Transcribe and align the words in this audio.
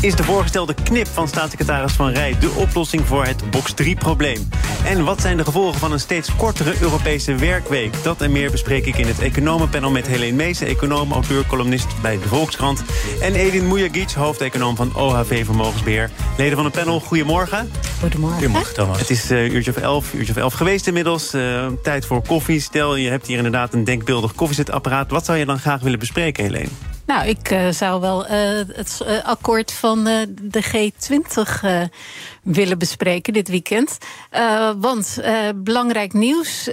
Is 0.00 0.14
de 0.14 0.24
voorgestelde 0.24 0.74
knip 0.74 1.06
van 1.06 1.28
staatssecretaris 1.28 1.92
Van 1.92 2.10
Rij 2.10 2.38
de 2.40 2.50
oplossing 2.50 3.06
voor 3.06 3.24
het 3.24 3.50
box 3.50 3.74
3-probleem? 3.82 4.48
En 4.84 5.04
wat 5.04 5.20
zijn 5.20 5.36
de 5.36 5.44
gevolgen 5.44 5.78
van 5.78 5.92
een 5.92 6.00
steeds 6.00 6.36
kortere 6.36 6.74
Europese 6.80 7.34
werkweek? 7.34 8.02
Dat 8.02 8.20
en 8.20 8.32
meer 8.32 8.50
bespreek 8.50 8.86
ik 8.86 8.96
in 8.96 9.06
het 9.06 9.18
Economenpanel 9.18 9.90
met 9.90 10.06
Helene 10.06 10.36
Meesen... 10.36 10.66
econoom, 10.66 11.12
auteur, 11.12 11.46
columnist 11.46 12.00
bij 12.02 12.18
de 12.18 12.28
Volkskrant... 12.28 12.82
en 13.20 13.34
Edin 13.34 13.68
Mujagic, 13.68 14.10
hoofdeconoom 14.10 14.76
van 14.76 14.94
OHV 14.96 15.44
Vermogensbeheer. 15.44 16.10
Leden 16.36 16.56
van 16.56 16.64
het 16.64 16.74
panel, 16.74 17.00
goedemorgen. 17.00 17.70
Goedemorgen. 18.00 18.38
Goedemorgen, 18.38 18.74
Thomas. 18.74 18.98
Het 18.98 19.10
is 19.10 19.30
uh, 19.30 19.52
uurtje 19.52 19.70
of 19.70 19.76
elf, 19.76 20.14
uurtje 20.14 20.32
of 20.32 20.38
elf 20.38 20.54
geweest 20.54 20.86
inmiddels. 20.86 21.34
Uh, 21.34 21.66
tijd 21.82 22.06
voor 22.06 22.26
koffie. 22.26 22.60
Stel, 22.60 22.96
je 22.96 23.08
hebt 23.08 23.26
hier 23.26 23.36
inderdaad 23.36 23.74
een 23.74 23.84
denkbeeldig 23.84 24.34
koffiezetapparaat. 24.34 25.10
Wat 25.10 25.24
zou 25.24 25.38
je 25.38 25.44
dan 25.44 25.58
graag 25.58 25.80
willen 25.80 25.98
bespreken, 25.98 26.44
Helene? 26.44 26.89
Nou, 27.10 27.26
ik 27.28 27.50
uh, 27.50 27.68
zou 27.70 28.00
wel 28.00 28.24
uh, 28.24 28.30
het 28.72 29.00
uh, 29.06 29.24
akkoord 29.24 29.72
van 29.72 30.04
de 30.04 30.64
G20 30.64 31.90
willen 32.42 32.78
bespreken 32.78 33.32
dit 33.32 33.48
weekend. 33.48 33.98
want 34.78 35.18
belangrijk 35.54 36.12
nieuws. 36.12 36.68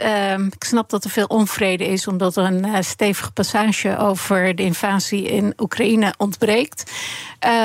ik 0.50 0.64
snap 0.64 0.90
dat 0.90 1.04
er 1.04 1.10
veel 1.10 1.26
onvrede 1.26 1.88
is, 1.88 2.08
omdat 2.08 2.36
er 2.38 2.44
een 2.44 2.84
stevige 2.84 3.32
passage 3.32 3.98
over 3.98 4.56
de 4.56 4.64
invasie 4.64 5.24
in 5.24 5.54
Oekraïne 5.58 6.14
ontbreekt. 6.18 6.92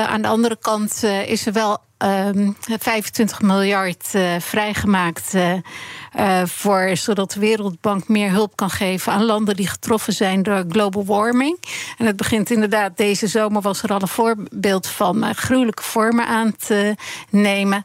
aan 0.07 0.21
de 0.21 0.27
andere 0.27 0.57
kant 0.61 1.03
is 1.25 1.45
er 1.45 1.53
wel 1.53 1.77
25 2.79 3.37
ehm, 3.37 3.45
miljard 3.47 4.13
vrijgemaakt. 4.39 5.33
Uh, 5.33 6.43
voor, 6.45 6.97
zodat 6.97 7.31
de 7.31 7.39
Wereldbank 7.39 8.07
meer 8.07 8.31
hulp 8.31 8.55
kan 8.55 8.69
geven 8.69 9.11
aan 9.11 9.23
landen 9.23 9.55
die 9.55 9.67
getroffen 9.67 10.13
zijn 10.13 10.43
door 10.43 10.65
global 10.69 11.05
warming. 11.05 11.57
En 11.97 12.05
het 12.05 12.15
begint 12.15 12.49
inderdaad, 12.51 12.97
deze 12.97 13.27
zomer 13.27 13.61
was 13.61 13.83
er 13.83 13.93
al 13.93 14.01
een 14.01 14.07
voorbeeld 14.07 14.87
van 14.87 15.35
gruwelijke 15.35 15.83
vormen 15.83 16.27
aan 16.27 16.55
te 16.55 16.95
nemen. 17.29 17.83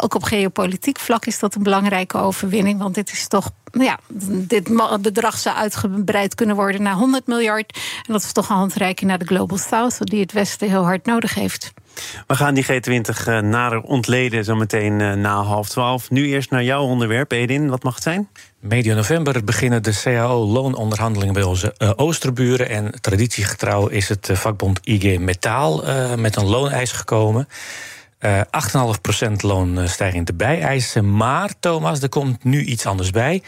Ook 0.00 0.14
op 0.14 0.22
geopolitiek 0.22 0.98
vlak 0.98 1.26
is 1.26 1.38
dat 1.38 1.54
een 1.54 1.62
belangrijke 1.62 2.18
overwinning, 2.18 2.78
want 2.78 2.94
dit 2.94 3.12
is 3.12 3.28
toch 3.28 3.50
ja, 3.72 3.98
dit 4.28 4.70
bedrag 5.00 5.38
zou 5.38 5.56
uitgebreid 5.56 6.34
kunnen 6.34 6.56
worden 6.56 6.82
naar 6.82 6.94
100 6.94 7.26
miljard. 7.26 7.78
En 8.06 8.12
dat 8.12 8.22
is 8.22 8.32
toch 8.32 8.48
een 8.48 8.56
handreiking 8.56 9.10
naar 9.10 9.18
de 9.18 9.24
Global 9.24 9.58
South, 9.58 9.98
die 10.00 10.20
het 10.20 10.32
Westen 10.32 10.68
heel 10.68 10.84
hard 10.84 11.06
nodig 11.06 11.34
heeft. 11.34 11.72
We 12.26 12.36
gaan 12.36 12.54
die 12.54 12.64
G20 12.64 13.24
nader 13.42 13.80
ontleden 13.80 14.44
zometeen 14.44 15.20
na 15.20 15.42
half 15.42 15.68
twaalf. 15.68 16.10
Nu 16.10 16.26
eerst 16.26 16.50
naar 16.50 16.64
jouw 16.64 16.82
onderwerp, 16.82 17.32
Edin. 17.32 17.68
Wat 17.68 17.82
mag 17.82 17.94
het 17.94 18.02
zijn? 18.02 18.28
Medio 18.60 18.94
november 18.94 19.44
beginnen 19.44 19.82
de 19.82 20.00
CAO-loononderhandelingen 20.02 21.34
bij 21.34 21.42
onze 21.42 21.74
uh, 21.78 21.90
oosterburen. 21.96 22.68
En 22.68 23.00
traditiegetrouw 23.00 23.86
is 23.86 24.08
het 24.08 24.28
uh, 24.28 24.36
vakbond 24.36 24.80
IG 24.82 25.18
Metaal 25.18 25.88
uh, 25.88 26.14
met 26.14 26.36
een 26.36 26.46
looneis 26.46 26.92
gekomen. 26.92 27.48
8,5% 28.26 29.32
loonstijging 29.40 30.28
erbij 30.28 30.60
eisen. 30.60 31.16
Maar, 31.16 31.50
Thomas, 31.60 32.02
er 32.02 32.08
komt 32.08 32.44
nu 32.44 32.64
iets 32.64 32.86
anders 32.86 33.10
bij. 33.10 33.42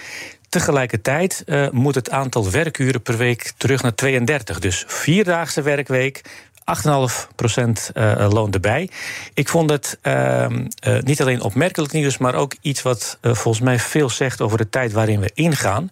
Tegelijkertijd 0.48 1.42
uh, 1.46 1.70
moet 1.70 1.94
het 1.94 2.10
aantal 2.10 2.50
werkuren 2.50 3.02
per 3.02 3.16
week 3.16 3.52
terug 3.56 3.82
naar 3.82 3.94
32. 3.94 4.58
Dus 4.58 4.84
vierdaagse 4.86 5.62
werkweek, 5.62 6.20
8,5% 6.62 7.94
uh, 7.94 8.28
loon 8.30 8.52
erbij. 8.52 8.90
Ik 9.34 9.48
vond 9.48 9.70
het 9.70 9.98
uh, 10.02 10.46
uh, 10.50 11.00
niet 11.00 11.20
alleen 11.20 11.42
opmerkelijk 11.42 11.92
nieuws, 11.92 12.18
maar 12.18 12.34
ook 12.34 12.54
iets 12.60 12.82
wat 12.82 13.18
volgens 13.22 13.60
mij 13.60 13.78
veel 13.78 14.10
zegt 14.10 14.40
over 14.40 14.58
de 14.58 14.68
tijd 14.68 14.92
waarin 14.92 15.20
we 15.20 15.30
ingaan. 15.34 15.90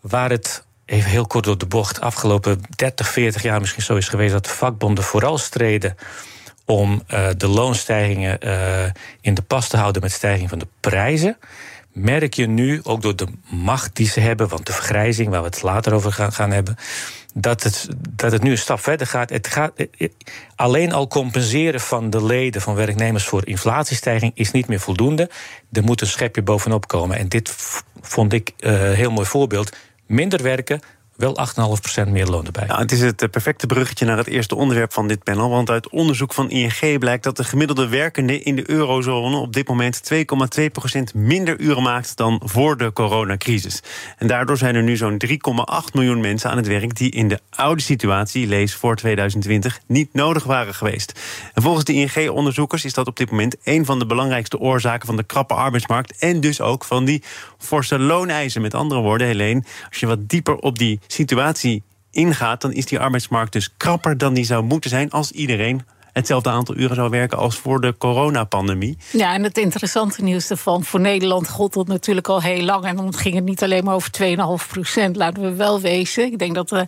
Waar 0.00 0.30
het 0.30 0.64
even 0.86 1.10
heel 1.10 1.26
kort 1.26 1.44
door 1.44 1.58
de 1.58 1.66
bocht 1.66 2.00
afgelopen 2.00 2.60
30, 2.76 3.08
40 3.08 3.42
jaar 3.42 3.60
misschien 3.60 3.82
zo 3.82 3.96
is 3.96 4.08
geweest 4.08 4.32
dat 4.32 4.44
de 4.44 4.50
vakbonden 4.50 5.04
vooral 5.04 5.38
streden 5.38 5.96
om 6.64 7.02
de 7.36 7.48
loonstijgingen 7.48 8.38
in 9.20 9.34
de 9.34 9.42
pas 9.42 9.68
te 9.68 9.76
houden 9.76 10.02
met 10.02 10.12
stijging 10.12 10.48
van 10.48 10.58
de 10.58 10.66
prijzen 10.80 11.36
merk 11.94 12.34
je 12.34 12.46
nu, 12.46 12.80
ook 12.82 13.02
door 13.02 13.16
de 13.16 13.26
macht 13.48 13.96
die 13.96 14.08
ze 14.08 14.20
hebben, 14.20 14.48
want 14.48 14.66
de 14.66 14.72
vergrijzing, 14.72 15.28
waar 15.28 15.40
we 15.40 15.46
het 15.46 15.62
later 15.62 15.94
over 15.94 16.12
gaan, 16.12 16.32
gaan 16.32 16.50
hebben, 16.50 16.76
dat 17.34 17.62
het, 17.62 17.88
dat 18.10 18.32
het 18.32 18.42
nu 18.42 18.50
een 18.50 18.58
stap 18.58 18.80
verder 18.80 19.06
gaat. 19.06 19.30
Het 19.30 19.46
gaat 19.46 19.72
alleen 20.56 20.92
al 20.92 21.08
compenseren 21.08 21.80
van 21.80 22.10
de 22.10 22.24
leden 22.24 22.60
van 22.60 22.74
werknemers 22.74 23.24
voor 23.24 23.46
inflatiestijging 23.46 24.32
is 24.34 24.50
niet 24.50 24.66
meer 24.66 24.80
voldoende. 24.80 25.30
Er 25.72 25.84
moet 25.84 26.00
een 26.00 26.06
schepje 26.06 26.42
bovenop 26.42 26.88
komen. 26.88 27.18
En 27.18 27.28
dit 27.28 27.54
vond 28.00 28.32
ik 28.32 28.52
een 28.58 28.72
uh, 28.72 28.92
heel 28.92 29.10
mooi 29.10 29.26
voorbeeld. 29.26 29.76
Minder 30.06 30.42
werken, 30.42 30.80
wel 31.16 31.38
8,5% 32.06 32.10
meer 32.10 32.26
loon 32.26 32.46
erbij. 32.46 32.66
Nou, 32.66 32.80
het 32.80 32.92
is 32.92 33.00
het 33.00 33.30
perfecte 33.30 33.66
bruggetje 33.66 34.04
naar 34.04 34.16
het 34.16 34.26
eerste 34.26 34.54
onderwerp 34.54 34.92
van 34.92 35.08
dit 35.08 35.22
panel. 35.22 35.50
Want 35.50 35.70
uit 35.70 35.88
onderzoek 35.88 36.34
van 36.34 36.50
ING 36.50 36.98
blijkt 36.98 37.24
dat 37.24 37.36
de 37.36 37.44
gemiddelde 37.44 37.88
werkende 37.88 38.42
in 38.42 38.56
de 38.56 38.70
eurozone 38.70 39.36
op 39.36 39.52
dit 39.52 39.68
moment 39.68 40.00
2,2% 40.14 40.18
minder 41.14 41.60
uren 41.60 41.82
maakt 41.82 42.16
dan 42.16 42.40
voor 42.44 42.76
de 42.76 42.92
coronacrisis. 42.92 43.82
En 44.18 44.26
daardoor 44.26 44.56
zijn 44.56 44.74
er 44.74 44.82
nu 44.82 44.96
zo'n 44.96 45.22
3,8 45.26 45.36
miljoen 45.92 46.20
mensen 46.20 46.50
aan 46.50 46.56
het 46.56 46.66
werk 46.66 46.96
die 46.96 47.10
in 47.10 47.28
de 47.28 47.40
oude 47.50 47.82
situatie, 47.82 48.46
lees 48.46 48.74
voor 48.74 48.96
2020, 48.96 49.80
niet 49.86 50.12
nodig 50.12 50.44
waren 50.44 50.74
geweest. 50.74 51.20
En 51.54 51.62
volgens 51.62 51.84
de 51.84 51.92
ING-onderzoekers 51.92 52.84
is 52.84 52.94
dat 52.94 53.06
op 53.06 53.16
dit 53.16 53.30
moment 53.30 53.56
een 53.64 53.84
van 53.84 53.98
de 53.98 54.06
belangrijkste 54.06 54.58
oorzaken 54.58 55.06
van 55.06 55.16
de 55.16 55.24
krappe 55.24 55.54
arbeidsmarkt 55.54 56.18
en 56.18 56.40
dus 56.40 56.60
ook 56.60 56.84
van 56.84 57.04
die 57.04 57.22
forse 57.58 57.98
looneisen. 57.98 58.62
Met 58.62 58.74
andere 58.74 59.00
woorden, 59.00 59.26
Helene, 59.26 59.62
als 59.88 60.00
je 60.00 60.06
wat 60.06 60.28
dieper 60.28 60.56
op 60.56 60.78
die 60.78 61.00
situatie 61.06 61.82
ingaat, 62.10 62.60
dan 62.60 62.72
is 62.72 62.86
die 62.86 63.00
arbeidsmarkt 63.00 63.52
dus 63.52 63.74
krapper 63.76 64.18
dan 64.18 64.34
die 64.34 64.44
zou 64.44 64.64
moeten 64.64 64.90
zijn 64.90 65.10
als 65.10 65.30
iedereen 65.30 65.82
hetzelfde 66.14 66.50
aantal 66.50 66.76
uren 66.76 66.96
zou 66.96 67.10
werken 67.10 67.38
als 67.38 67.56
voor 67.56 67.80
de 67.80 67.94
coronapandemie. 67.98 68.98
Ja, 69.12 69.34
en 69.34 69.42
het 69.42 69.58
interessante 69.58 70.22
nieuws 70.22 70.50
ervan, 70.50 70.84
voor 70.84 71.00
Nederland 71.00 71.48
gold 71.48 71.72
dat 71.72 71.86
natuurlijk 71.86 72.28
al 72.28 72.42
heel 72.42 72.62
lang. 72.62 72.84
En 72.84 72.96
dan 72.96 73.14
ging 73.14 73.34
het 73.34 73.44
niet 73.44 73.62
alleen 73.62 73.84
maar 73.84 73.94
over 73.94 74.10
2,5 74.62 74.68
procent, 74.68 75.16
laten 75.16 75.42
we 75.42 75.54
wel 75.54 75.80
wezen. 75.80 76.24
Ik 76.24 76.38
denk 76.38 76.54
dat 76.54 76.84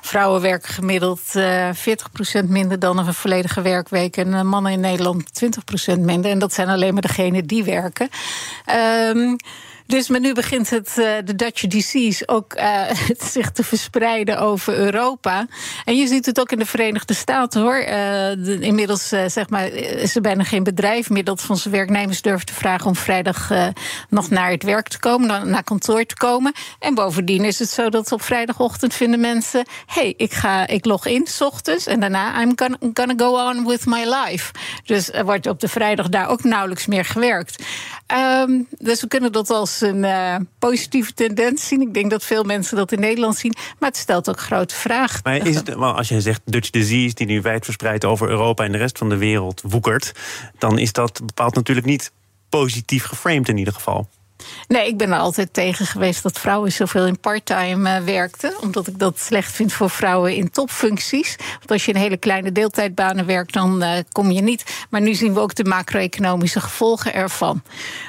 vrouwen 0.00 0.40
werken 0.40 0.72
gemiddeld 0.72 1.20
uh, 1.36 1.68
eh, 1.68 1.74
40 1.74 2.10
procent 2.10 2.48
minder 2.48 2.78
dan 2.78 2.98
een 2.98 3.14
volledige 3.14 3.62
werkweek. 3.62 4.16
En 4.16 4.46
mannen 4.46 4.72
in 4.72 4.80
Nederland 4.80 5.34
20 5.34 5.64
procent 5.64 6.02
minder. 6.02 6.30
En 6.30 6.38
dat 6.38 6.52
zijn 6.52 6.68
alleen 6.68 6.92
maar 6.92 7.02
degenen 7.02 7.46
die 7.46 7.64
werken. 7.64 8.08
Um, 9.14 9.36
dus 9.90 10.08
maar 10.08 10.20
nu 10.20 10.32
begint 10.32 10.70
het, 10.70 10.88
uh, 10.98 11.06
de 11.24 11.34
Dutch 11.36 11.66
disease 11.66 12.28
ook 12.28 12.56
uh, 12.56 12.82
zich 13.34 13.50
te 13.50 13.64
verspreiden 13.64 14.38
over 14.38 14.78
Europa. 14.78 15.46
En 15.84 15.96
je 15.96 16.06
ziet 16.06 16.26
het 16.26 16.40
ook 16.40 16.52
in 16.52 16.58
de 16.58 16.66
Verenigde 16.66 17.14
Staten 17.14 17.60
hoor. 17.60 17.74
De, 17.74 18.58
inmiddels 18.60 19.08
zeg 19.08 19.48
maar, 19.48 19.66
is 19.66 20.14
er 20.14 20.20
bijna 20.20 20.44
geen 20.44 20.62
bedrijf 20.62 21.10
meer 21.10 21.24
dat 21.24 21.42
van 21.42 21.56
zijn 21.56 21.74
werknemers 21.74 22.22
durft 22.22 22.46
te 22.46 22.54
vragen 22.54 22.86
om 22.86 22.96
vrijdag 22.96 23.50
nog 24.08 24.30
naar 24.30 24.50
het 24.50 24.62
werk 24.62 24.88
te 24.88 24.98
komen, 24.98 25.50
naar 25.50 25.64
kantoor 25.64 26.04
te 26.04 26.16
komen. 26.16 26.52
En 26.78 26.94
bovendien 26.94 27.44
is 27.44 27.58
het 27.58 27.68
zo 27.68 27.88
dat 27.88 28.12
op 28.12 28.22
vrijdagochtend 28.22 28.94
vinden 28.94 29.20
mensen: 29.20 29.66
hey, 29.86 30.14
ik, 30.16 30.32
ga, 30.32 30.66
ik 30.66 30.84
log 30.84 31.06
in 31.06 31.26
s 31.26 31.40
ochtends 31.40 31.86
en 31.86 32.00
daarna 32.00 32.40
I'm 32.40 32.52
gonna, 32.54 32.76
gonna 32.94 33.14
go 33.16 33.48
on 33.48 33.66
with 33.66 33.86
my 33.86 34.04
life. 34.04 34.52
Dus 34.84 35.12
er 35.12 35.24
wordt 35.24 35.46
op 35.46 35.60
de 35.60 35.68
vrijdag 35.68 36.08
daar 36.08 36.28
ook 36.28 36.44
nauwelijks 36.44 36.86
meer 36.86 37.04
gewerkt. 37.04 37.64
Um, 38.14 38.66
dus 38.78 39.00
we 39.00 39.08
kunnen 39.08 39.32
dat 39.32 39.50
als 39.50 39.80
een 39.80 40.04
uh, 40.04 40.36
positieve 40.58 41.14
tendens 41.14 41.68
zien. 41.68 41.80
Ik 41.80 41.94
denk 41.94 42.10
dat 42.10 42.24
veel 42.24 42.44
mensen 42.44 42.76
dat 42.76 42.92
in 42.92 43.00
Nederland 43.00 43.36
zien. 43.36 43.54
Maar 43.78 43.88
het 43.88 43.98
stelt 43.98 44.28
ook 44.28 44.40
grote 44.40 44.74
vragen. 44.74 45.20
Maar 45.22 45.46
is 45.46 45.54
het, 45.54 45.74
als 45.74 46.08
je 46.08 46.20
zegt 46.20 46.40
Dutch 46.44 46.70
disease, 46.70 47.14
die 47.14 47.26
nu 47.26 47.40
wijdverspreid 47.40 48.04
over 48.04 48.28
Europa 48.28 48.64
en 48.64 48.72
de 48.72 48.78
rest 48.78 48.98
van 48.98 49.08
de 49.08 49.16
wereld 49.16 49.62
woekert, 49.64 50.12
dan 50.58 50.78
is 50.78 50.92
dat 50.92 51.20
bepaald 51.24 51.54
natuurlijk 51.54 51.86
niet 51.86 52.12
positief 52.48 53.04
geframed 53.04 53.48
in 53.48 53.56
ieder 53.56 53.74
geval. 53.74 54.08
Nee, 54.68 54.86
ik 54.86 54.96
ben 54.96 55.12
er 55.12 55.18
altijd 55.18 55.52
tegen 55.52 55.86
geweest 55.86 56.22
dat 56.22 56.38
vrouwen 56.38 56.72
zoveel 56.72 57.06
in 57.06 57.20
parttime 57.20 57.98
uh, 57.98 58.04
werkten. 58.04 58.54
Omdat 58.60 58.86
ik 58.86 58.98
dat 58.98 59.18
slecht 59.18 59.52
vind 59.52 59.72
voor 59.72 59.90
vrouwen 59.90 60.34
in 60.34 60.50
topfuncties. 60.50 61.36
Want 61.58 61.70
als 61.70 61.84
je 61.84 61.92
in 61.92 61.98
hele 61.98 62.16
kleine 62.16 62.52
deeltijdbanen 62.52 63.26
werkt, 63.26 63.52
dan 63.52 63.82
uh, 63.82 63.92
kom 64.12 64.30
je 64.30 64.40
niet. 64.40 64.64
Maar 64.90 65.00
nu 65.00 65.14
zien 65.14 65.34
we 65.34 65.40
ook 65.40 65.54
de 65.54 65.64
macro-economische 65.64 66.60
gevolgen 66.60 67.14
ervan. 67.14 67.62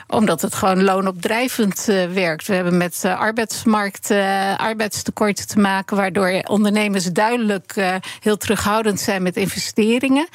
Omdat 0.08 0.42
het 0.42 0.56
gewoon 0.56 0.84
loonopdrijvend 0.84 1.86
uh, 1.90 2.06
werkt. 2.12 2.48
We 2.48 2.54
hebben 2.54 2.78
met 2.78 3.06
arbeidsmarkt 3.06 4.12
arbeidstekorten 4.58 5.48
te 5.48 5.60
maken, 5.60 5.98
waardoor 5.98 6.42
ondernemers 6.48 7.06
duidelijk 7.06 8.00
heel 8.20 8.38
terughoudend 8.38 9.00
zijn 9.00 9.24
met 9.24 9.38
investeringen. 9.38 10.28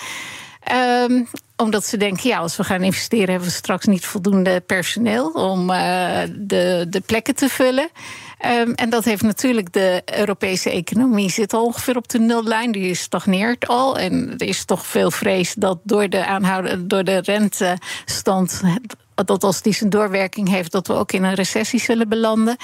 Ehm, 0.66 1.24
omdat 1.56 1.84
ze 1.84 1.96
denken, 1.96 2.28
ja, 2.28 2.38
als 2.38 2.56
we 2.56 2.64
gaan 2.64 2.82
investeren, 2.82 3.28
hebben 3.28 3.48
we 3.48 3.54
straks 3.54 3.86
niet 3.86 4.06
voldoende 4.06 4.60
personeel 4.60 5.30
om 5.30 5.70
uh, 5.70 6.20
de, 6.36 6.86
de 6.88 7.00
plekken 7.00 7.34
te 7.34 7.48
vullen. 7.48 7.88
Um, 8.46 8.74
en 8.74 8.90
dat 8.90 9.04
heeft 9.04 9.22
natuurlijk 9.22 9.72
de 9.72 10.02
Europese 10.04 10.70
economie 10.70 11.30
zit 11.30 11.52
al 11.52 11.64
ongeveer 11.64 11.96
op 11.96 12.08
de 12.08 12.18
nullijn. 12.18 12.72
Die 12.72 12.94
stagneert 12.94 13.66
al. 13.66 13.98
En 13.98 14.34
er 14.36 14.46
is 14.46 14.64
toch 14.64 14.86
veel 14.86 15.10
vrees 15.10 15.54
dat 15.54 15.78
door 15.82 16.08
de, 16.08 16.26
aanhouden, 16.26 16.88
door 16.88 17.04
de 17.04 17.18
rentestand 17.18 18.62
dat 19.24 19.44
als 19.44 19.62
die 19.62 19.74
zijn 19.74 19.90
doorwerking 19.90 20.48
heeft, 20.48 20.72
dat 20.72 20.86
we 20.86 20.92
ook 20.92 21.12
in 21.12 21.24
een 21.24 21.34
recessie 21.34 21.80
zullen 21.80 22.08
belanden, 22.08 22.56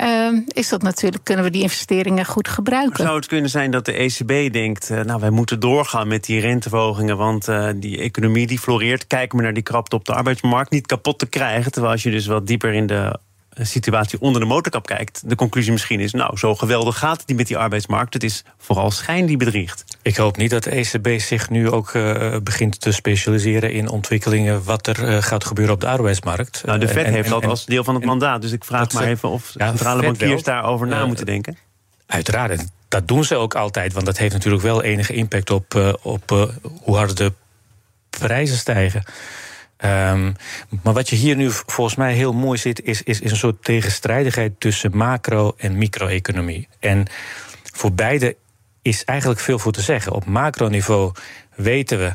uh, 0.00 0.40
is 0.48 0.68
dat 0.68 0.82
natuurlijk, 0.82 1.24
kunnen 1.24 1.44
we 1.44 1.50
die 1.50 1.62
investeringen 1.62 2.24
goed 2.24 2.48
gebruiken. 2.48 3.04
zou 3.04 3.16
het 3.16 3.26
kunnen 3.26 3.50
zijn 3.50 3.70
dat 3.70 3.84
de 3.84 3.92
ECB 3.92 4.52
denkt, 4.52 4.90
uh, 4.90 5.00
nou 5.00 5.20
wij 5.20 5.30
moeten 5.30 5.60
doorgaan 5.60 6.08
met 6.08 6.24
die 6.24 6.40
renteverhogingen, 6.40 7.16
want 7.16 7.48
uh, 7.48 7.70
die 7.76 7.98
economie 7.98 8.46
die 8.46 8.58
floreert, 8.58 9.06
kijken 9.06 9.38
we 9.38 9.44
naar 9.44 9.54
die 9.54 9.62
krapte 9.62 9.96
op 9.96 10.04
de 10.04 10.14
arbeidsmarkt 10.14 10.70
niet 10.70 10.86
kapot 10.86 11.18
te 11.18 11.26
krijgen, 11.26 11.72
terwijl 11.72 11.92
als 11.92 12.02
je 12.02 12.10
dus 12.10 12.26
wat 12.26 12.46
dieper 12.46 12.72
in 12.72 12.86
de 12.86 13.18
situatie 13.66 14.20
onder 14.20 14.40
de 14.40 14.46
motorkap 14.46 14.86
kijkt, 14.86 15.28
de 15.28 15.34
conclusie 15.34 15.72
misschien 15.72 16.00
is: 16.00 16.12
nou, 16.12 16.36
zo 16.36 16.54
geweldig 16.54 16.98
gaat 16.98 17.18
het 17.18 17.28
niet 17.28 17.36
met 17.36 17.46
die 17.46 17.56
arbeidsmarkt. 17.56 18.14
Het 18.14 18.22
is 18.22 18.44
vooral 18.58 18.90
schijn 18.90 19.26
die 19.26 19.36
bedriegt. 19.36 19.84
Ik 20.02 20.16
hoop 20.16 20.36
niet 20.36 20.50
dat 20.50 20.64
de 20.64 20.70
ECB 20.70 21.20
zich 21.20 21.50
nu 21.50 21.70
ook 21.70 21.92
uh, 21.94 22.36
begint 22.42 22.80
te 22.80 22.92
specialiseren 22.92 23.72
in 23.72 23.88
ontwikkelingen 23.88 24.64
wat 24.64 24.86
er 24.86 25.08
uh, 25.08 25.22
gaat 25.22 25.44
gebeuren 25.44 25.74
op 25.74 25.80
de 25.80 25.86
arbeidsmarkt. 25.86 26.62
Nou, 26.64 26.78
de 26.78 26.88
Fed 26.88 27.04
en, 27.04 27.12
heeft 27.12 27.24
en, 27.24 27.40
dat 27.40 27.44
als 27.44 27.66
deel 27.66 27.84
van 27.84 27.94
het 27.94 28.04
mandaat. 28.04 28.42
Dus 28.42 28.52
ik 28.52 28.64
vraag 28.64 28.92
maar 28.92 29.04
even 29.04 29.28
of 29.28 29.52
ja, 29.54 29.66
centrale 29.66 30.02
bankiers 30.02 30.42
daarover 30.42 30.86
na 30.86 31.06
moeten 31.06 31.26
denken. 31.26 31.58
Uiteraard. 32.06 32.64
Dat 32.88 33.08
doen 33.08 33.24
ze 33.24 33.36
ook 33.36 33.54
altijd, 33.54 33.92
want 33.92 34.06
dat 34.06 34.18
heeft 34.18 34.32
natuurlijk 34.32 34.62
wel 34.62 34.82
enige 34.82 35.12
impact 35.12 35.50
op, 35.50 35.96
op 36.02 36.54
hoe 36.82 36.96
hard 36.96 37.16
de 37.16 37.32
prijzen 38.10 38.56
stijgen. 38.56 39.02
Um, 39.84 40.34
maar 40.82 40.92
wat 40.92 41.08
je 41.08 41.16
hier 41.16 41.36
nu 41.36 41.50
volgens 41.50 41.96
mij 41.96 42.12
heel 42.12 42.32
mooi 42.32 42.58
ziet, 42.58 42.82
is, 42.82 43.02
is, 43.02 43.20
is 43.20 43.30
een 43.30 43.36
soort 43.36 43.64
tegenstrijdigheid 43.64 44.52
tussen 44.58 44.96
macro- 44.96 45.54
en 45.56 45.78
micro-economie. 45.78 46.68
En 46.78 47.06
voor 47.72 47.92
beide 47.92 48.36
is 48.82 49.04
eigenlijk 49.04 49.40
veel 49.40 49.58
voor 49.58 49.72
te 49.72 49.82
zeggen. 49.82 50.12
Op 50.12 50.24
macroniveau 50.24 51.12
weten 51.54 51.98
we. 51.98 52.12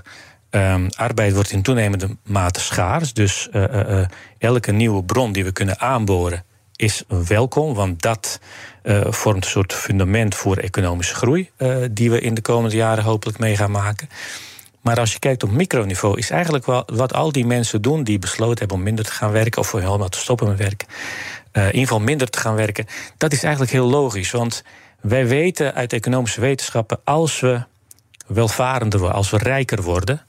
Um, 0.57 0.89
arbeid 0.95 1.33
wordt 1.33 1.51
in 1.51 1.61
toenemende 1.61 2.17
mate 2.23 2.59
schaars. 2.59 3.13
Dus 3.13 3.47
uh, 3.51 3.63
uh, 3.63 4.05
elke 4.37 4.71
nieuwe 4.71 5.03
bron 5.03 5.31
die 5.31 5.43
we 5.43 5.51
kunnen 5.51 5.79
aanboren 5.79 6.43
is 6.75 7.03
welkom. 7.07 7.73
Want 7.73 8.01
dat 8.01 8.39
vormt 9.09 9.45
een 9.45 9.51
soort 9.51 9.73
fundament 9.73 10.35
voor 10.35 10.57
economische 10.57 11.15
groei. 11.15 11.49
die 11.91 12.11
we 12.11 12.19
in 12.19 12.33
de 12.33 12.41
komende 12.41 12.75
jaren 12.75 13.03
hopelijk 13.03 13.39
mee 13.39 13.55
gaan 13.55 13.71
maken. 13.71 14.09
Maar 14.83 14.99
als 14.99 15.13
je 15.13 15.19
kijkt 15.19 15.43
op 15.43 15.51
microniveau, 15.51 16.17
is 16.17 16.29
eigenlijk 16.29 16.65
wel 16.65 16.83
wat 16.85 17.13
al 17.13 17.31
die 17.31 17.45
mensen 17.45 17.81
doen 17.81 18.03
die 18.03 18.19
besloten 18.19 18.59
hebben 18.59 18.77
om 18.77 18.83
minder 18.83 19.05
te 19.05 19.11
gaan 19.11 19.31
werken 19.31 19.61
of 19.61 19.71
helemaal 19.71 20.09
te 20.09 20.17
stoppen 20.17 20.47
met 20.47 20.57
werken, 20.57 20.87
uh, 21.53 21.61
in 21.61 21.67
ieder 21.67 21.87
geval 21.87 21.99
minder 21.99 22.29
te 22.29 22.39
gaan 22.39 22.55
werken, 22.55 22.85
dat 23.17 23.31
is 23.33 23.43
eigenlijk 23.43 23.73
heel 23.73 23.89
logisch. 23.89 24.31
Want 24.31 24.63
wij 25.01 25.27
weten 25.27 25.73
uit 25.73 25.93
economische 25.93 26.41
wetenschappen, 26.41 26.99
als 27.03 27.39
we 27.39 27.63
welvarender 28.27 28.99
worden, 28.99 29.17
als 29.17 29.29
we 29.29 29.37
rijker 29.37 29.81
worden, 29.81 30.25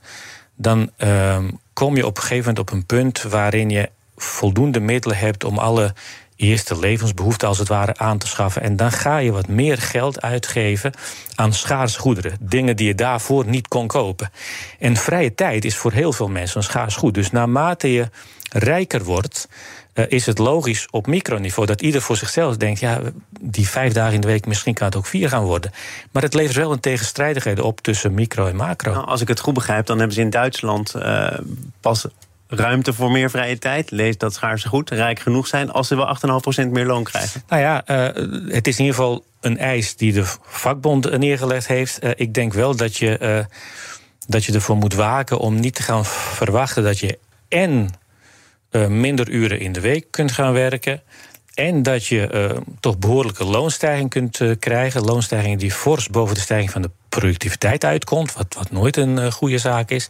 dan 0.54 0.90
uh, 0.98 1.38
kom 1.72 1.96
je 1.96 2.06
op 2.06 2.16
een 2.16 2.22
gegeven 2.22 2.48
moment 2.48 2.58
op 2.58 2.70
een 2.70 2.86
punt 2.86 3.22
waarin 3.22 3.70
je 3.70 3.90
voldoende 4.16 4.80
middelen 4.80 5.18
hebt 5.18 5.44
om 5.44 5.58
alle 5.58 5.94
eerste 6.36 6.78
levensbehoeften 6.78 7.48
als 7.48 7.58
het 7.58 7.68
ware 7.68 7.96
aan 7.96 8.18
te 8.18 8.26
schaffen. 8.26 8.62
En 8.62 8.76
dan 8.76 8.92
ga 8.92 9.16
je 9.16 9.32
wat 9.32 9.48
meer 9.48 9.78
geld 9.78 10.22
uitgeven 10.22 10.92
aan 11.34 11.52
schaarse 11.52 11.98
goederen. 11.98 12.36
Dingen 12.40 12.76
die 12.76 12.86
je 12.86 12.94
daarvoor 12.94 13.46
niet 13.46 13.68
kon 13.68 13.86
kopen. 13.86 14.30
En 14.78 14.96
vrije 14.96 15.34
tijd 15.34 15.64
is 15.64 15.76
voor 15.76 15.92
heel 15.92 16.12
veel 16.12 16.28
mensen 16.28 16.56
een 16.56 16.62
schaars 16.62 16.96
goed. 16.96 17.14
Dus 17.14 17.30
naarmate 17.30 17.92
je 17.92 18.08
rijker 18.48 19.04
wordt. 19.04 19.48
Uh, 19.94 20.04
is 20.08 20.26
het 20.26 20.38
logisch 20.38 20.86
op 20.90 21.06
microniveau 21.06 21.66
dat 21.66 21.82
ieder 21.82 22.00
voor 22.00 22.16
zichzelf 22.16 22.56
denkt: 22.56 22.80
ja, 22.80 23.00
die 23.40 23.68
vijf 23.68 23.92
dagen 23.92 24.14
in 24.14 24.20
de 24.20 24.26
week, 24.26 24.46
misschien 24.46 24.74
kan 24.74 24.86
het 24.86 24.96
ook 24.96 25.06
vier 25.06 25.28
gaan 25.28 25.44
worden. 25.44 25.70
Maar 26.10 26.22
het 26.22 26.34
levert 26.34 26.56
wel 26.56 26.72
een 26.72 26.80
tegenstrijdigheid 26.80 27.60
op 27.60 27.80
tussen 27.80 28.14
micro 28.14 28.46
en 28.46 28.56
macro. 28.56 28.92
Nou, 28.92 29.06
als 29.06 29.20
ik 29.20 29.28
het 29.28 29.40
goed 29.40 29.54
begrijp, 29.54 29.86
dan 29.86 29.98
hebben 29.98 30.14
ze 30.14 30.22
in 30.22 30.30
Duitsland 30.30 30.94
uh, 30.96 31.38
pas 31.80 32.06
ruimte 32.46 32.92
voor 32.92 33.10
meer 33.10 33.30
vrije 33.30 33.58
tijd. 33.58 33.90
Lees 33.90 34.18
dat 34.18 34.34
schaarse 34.34 34.68
goed, 34.68 34.90
rijk 34.90 35.20
genoeg 35.20 35.46
zijn 35.46 35.70
als 35.70 35.88
ze 35.88 35.96
wel 35.96 36.16
8,5% 36.64 36.70
meer 36.70 36.86
loon 36.86 37.04
krijgen. 37.04 37.42
Nou 37.48 37.62
ja, 37.62 37.82
uh, 37.86 37.96
het 38.54 38.66
is 38.66 38.78
in 38.78 38.84
ieder 38.84 39.00
geval 39.00 39.24
een 39.40 39.58
eis 39.58 39.96
die 39.96 40.12
de 40.12 40.24
vakbond 40.42 41.18
neergelegd 41.18 41.66
heeft. 41.66 42.04
Uh, 42.04 42.10
ik 42.14 42.34
denk 42.34 42.52
wel 42.52 42.76
dat 42.76 42.96
je, 42.96 43.18
uh, 43.22 43.56
dat 44.26 44.44
je 44.44 44.52
ervoor 44.52 44.76
moet 44.76 44.94
waken 44.94 45.38
om 45.38 45.60
niet 45.60 45.74
te 45.74 45.82
gaan 45.82 46.04
verwachten 46.04 46.82
dat 46.82 46.98
je 46.98 47.18
en 47.48 47.90
minder 48.88 49.28
uren 49.28 49.60
in 49.60 49.72
de 49.72 49.80
week 49.80 50.06
kunt 50.10 50.32
gaan 50.32 50.52
werken. 50.52 51.02
En 51.54 51.82
dat 51.82 52.06
je 52.06 52.56
toch 52.80 52.98
behoorlijke 52.98 53.44
loonstijging 53.44 54.10
kunt 54.10 54.40
krijgen. 54.58 55.02
Loonstijging 55.02 55.58
die 55.58 55.70
fors 55.70 56.08
boven 56.08 56.34
de 56.34 56.40
stijging 56.40 56.70
van 56.70 56.82
de 56.82 56.90
productiviteit 57.08 57.84
uitkomt. 57.84 58.32
Wat, 58.32 58.54
wat 58.54 58.70
nooit 58.70 58.96
een 58.96 59.32
goede 59.32 59.58
zaak 59.58 59.90
is. 59.90 60.08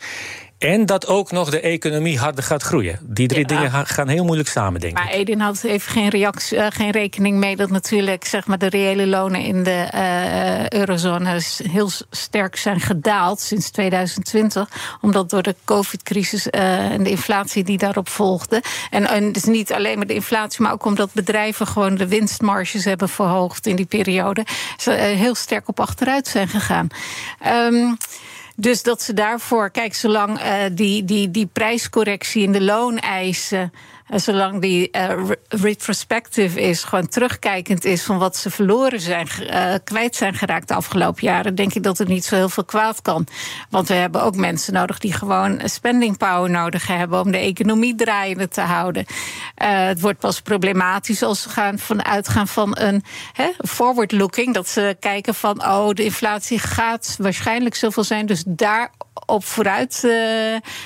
En 0.65 0.87
dat 0.87 1.07
ook 1.07 1.31
nog 1.31 1.51
de 1.51 1.61
economie 1.61 2.19
harder 2.19 2.45
gaat 2.45 2.63
groeien. 2.63 2.99
Die 3.03 3.29
drie 3.29 3.47
dingen 3.47 3.87
gaan 3.87 4.09
heel 4.09 4.25
moeilijk 4.25 4.49
samen, 4.49 4.81
denk 4.81 4.95
maar 4.95 5.03
ik. 5.03 5.09
Maar 5.09 5.19
Edin 5.19 5.41
had 5.41 5.65
even 5.65 5.93
geen, 5.93 6.09
reactie, 6.09 6.59
uh, 6.59 6.67
geen 6.69 6.91
rekening 6.91 7.39
mee 7.39 7.57
dat 7.57 7.71
natuurlijk 7.71 8.25
zeg 8.25 8.47
maar, 8.47 8.59
de 8.59 8.69
reële 8.69 9.07
lonen 9.07 9.41
in 9.41 9.63
de 9.63 9.89
uh, 9.95 10.69
eurozone 10.69 11.41
heel 11.71 11.91
sterk 12.11 12.57
zijn 12.57 12.81
gedaald 12.81 13.41
sinds 13.41 13.71
2020. 13.71 14.69
Omdat 15.01 15.31
door 15.31 15.43
de 15.43 15.55
COVID-crisis 15.65 16.47
uh, 16.47 16.91
en 16.91 17.03
de 17.03 17.11
inflatie 17.11 17.65
die 17.65 17.79
daarop 17.79 18.09
volgde. 18.09 18.63
En, 18.91 19.07
en 19.07 19.33
dus 19.33 19.45
niet 19.45 19.73
alleen 19.73 19.97
maar 19.97 20.07
de 20.07 20.15
inflatie, 20.15 20.63
maar 20.63 20.73
ook 20.73 20.85
omdat 20.85 21.13
bedrijven 21.13 21.67
gewoon 21.67 21.95
de 21.95 22.09
winstmarges 22.09 22.85
hebben 22.85 23.09
verhoogd 23.09 23.67
in 23.67 23.77
die 23.77 23.87
periode. 23.87 24.47
Ze 24.77 24.91
heel 24.91 25.35
sterk 25.35 25.69
op 25.69 25.81
achteruit 25.81 26.27
zijn 26.27 26.49
gegaan. 26.49 26.89
Um, 27.47 27.97
dus 28.57 28.83
dat 28.83 29.03
ze 29.03 29.13
daarvoor, 29.13 29.71
kijk, 29.71 29.95
zolang 29.95 30.41
uh, 30.41 30.63
die, 30.73 31.05
die, 31.05 31.31
die 31.31 31.47
prijscorrectie 31.47 32.43
in 32.43 32.53
de 32.53 32.63
looneisen 32.63 33.73
zolang 34.09 34.61
die 34.61 34.89
uh, 34.93 35.31
retrospective 35.49 36.61
is, 36.61 36.85
gewoon 36.85 37.09
terugkijkend 37.09 37.85
is 37.85 38.03
van 38.03 38.19
wat 38.19 38.37
ze 38.37 38.51
verloren 38.51 39.01
zijn, 39.01 39.29
uh, 39.41 39.75
kwijt 39.85 40.17
zijn 40.17 40.35
geraakt 40.35 40.69
de 40.69 40.75
afgelopen 40.75 41.23
jaren, 41.23 41.55
denk 41.55 41.75
ik 41.75 41.83
dat 41.83 41.99
er 41.99 42.07
niet 42.07 42.25
zo 42.25 42.35
heel 42.35 42.49
veel 42.49 42.65
kwaad 42.65 43.03
kan. 43.03 43.27
Want 43.71 43.89
we 43.89 43.95
hebben 43.95 44.23
ook 44.23 44.37
mensen 44.37 44.73
nodig 44.73 44.99
die 44.99 45.13
gewoon 45.13 45.61
spending 45.65 46.17
power 46.17 46.51
nodig 46.51 46.87
hebben 46.87 47.21
om 47.21 47.31
de 47.31 47.39
economie 47.39 47.95
draaiende 47.95 48.49
te 48.49 48.61
houden. 48.61 49.05
Uh, 49.63 49.87
het 49.87 50.01
wordt 50.01 50.19
pas 50.19 50.41
problematisch 50.41 51.23
als 51.23 51.43
ze 51.43 51.49
gaan 51.49 51.79
van 51.79 52.05
uitgaan 52.05 52.49
van 52.49 52.77
een 52.79 53.05
forward 53.67 54.13
looking, 54.13 54.55
dat 54.55 54.69
ze 54.69 54.97
kijken 55.01 55.35
van 55.35 55.65
oh, 55.65 55.89
de 55.89 56.05
inflatie 56.05 56.59
gaat 56.59 57.17
waarschijnlijk 57.19 57.75
zoveel 57.75 58.05
zijn, 58.05 58.27
dus 58.27 58.45
daar 58.47 58.91
op 59.27 59.45
vooruit 59.45 60.01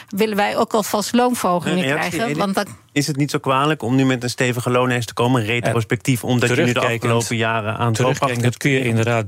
willen 0.09 0.37
wij 0.37 0.57
ook 0.57 0.73
alvast 0.73 1.15
loonverhogingen 1.15 1.85
krijgen. 1.85 2.37
Want 2.37 2.55
dan 2.55 2.67
is 2.93 3.07
het 3.07 3.17
niet 3.17 3.31
zo 3.31 3.39
kwalijk 3.39 3.83
om 3.83 3.95
nu 3.95 4.05
met 4.05 4.23
een 4.23 4.31
stevige 4.31 4.71
loonlijst 4.71 5.09
te 5.09 5.15
komen, 5.15 5.45
retrospectief, 5.45 6.25
omdat 6.25 6.49
je 6.49 6.63
nu 6.63 6.73
de 6.73 6.81
afgelopen 6.81 7.37
jaren 7.37 7.77
aan 7.77 7.93
het 7.93 8.43
Dat 8.43 8.57
kun 8.57 8.71
je 8.71 8.85
inderdaad 8.85 9.27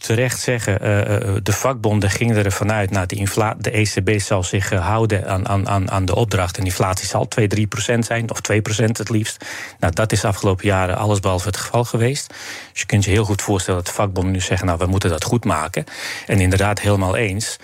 terecht 0.00 0.40
zeggen. 0.40 0.72
Uh, 0.72 1.36
de 1.42 1.52
vakbonden 1.52 2.10
gingen 2.10 2.44
ervan 2.44 2.72
uit, 2.72 2.90
nou, 2.90 3.06
de, 3.06 3.54
de 3.58 3.70
ECB 3.70 4.20
zal 4.20 4.42
zich 4.42 4.72
uh, 4.72 4.86
houden 4.86 5.28
aan, 5.28 5.68
aan, 5.68 5.90
aan 5.90 6.04
de 6.04 6.14
opdracht. 6.14 6.58
En 6.58 6.64
inflatie 6.64 7.06
zal 7.06 7.28
2, 7.28 7.46
3 7.46 7.66
procent 7.66 8.06
zijn, 8.06 8.30
of 8.30 8.40
2 8.40 8.62
procent 8.62 8.98
het 8.98 9.08
liefst. 9.08 9.44
Nou, 9.80 9.92
dat 9.92 10.12
is 10.12 10.20
de 10.20 10.26
afgelopen 10.26 10.66
jaren 10.66 10.96
allesbehalve 10.96 11.46
het 11.46 11.56
geval 11.56 11.84
geweest. 11.84 12.28
Dus 12.72 12.80
je 12.80 12.86
kunt 12.86 13.04
je 13.04 13.10
heel 13.10 13.24
goed 13.24 13.42
voorstellen 13.42 13.78
dat 13.84 13.88
de 13.88 14.00
vakbonden 14.00 14.32
nu 14.32 14.40
zeggen, 14.40 14.66
nou, 14.66 14.78
we 14.78 14.86
moeten 14.86 15.10
dat 15.10 15.24
goed 15.24 15.44
maken. 15.44 15.84
En 16.26 16.40
inderdaad, 16.40 16.80
helemaal 16.80 17.16
eens. 17.16 17.56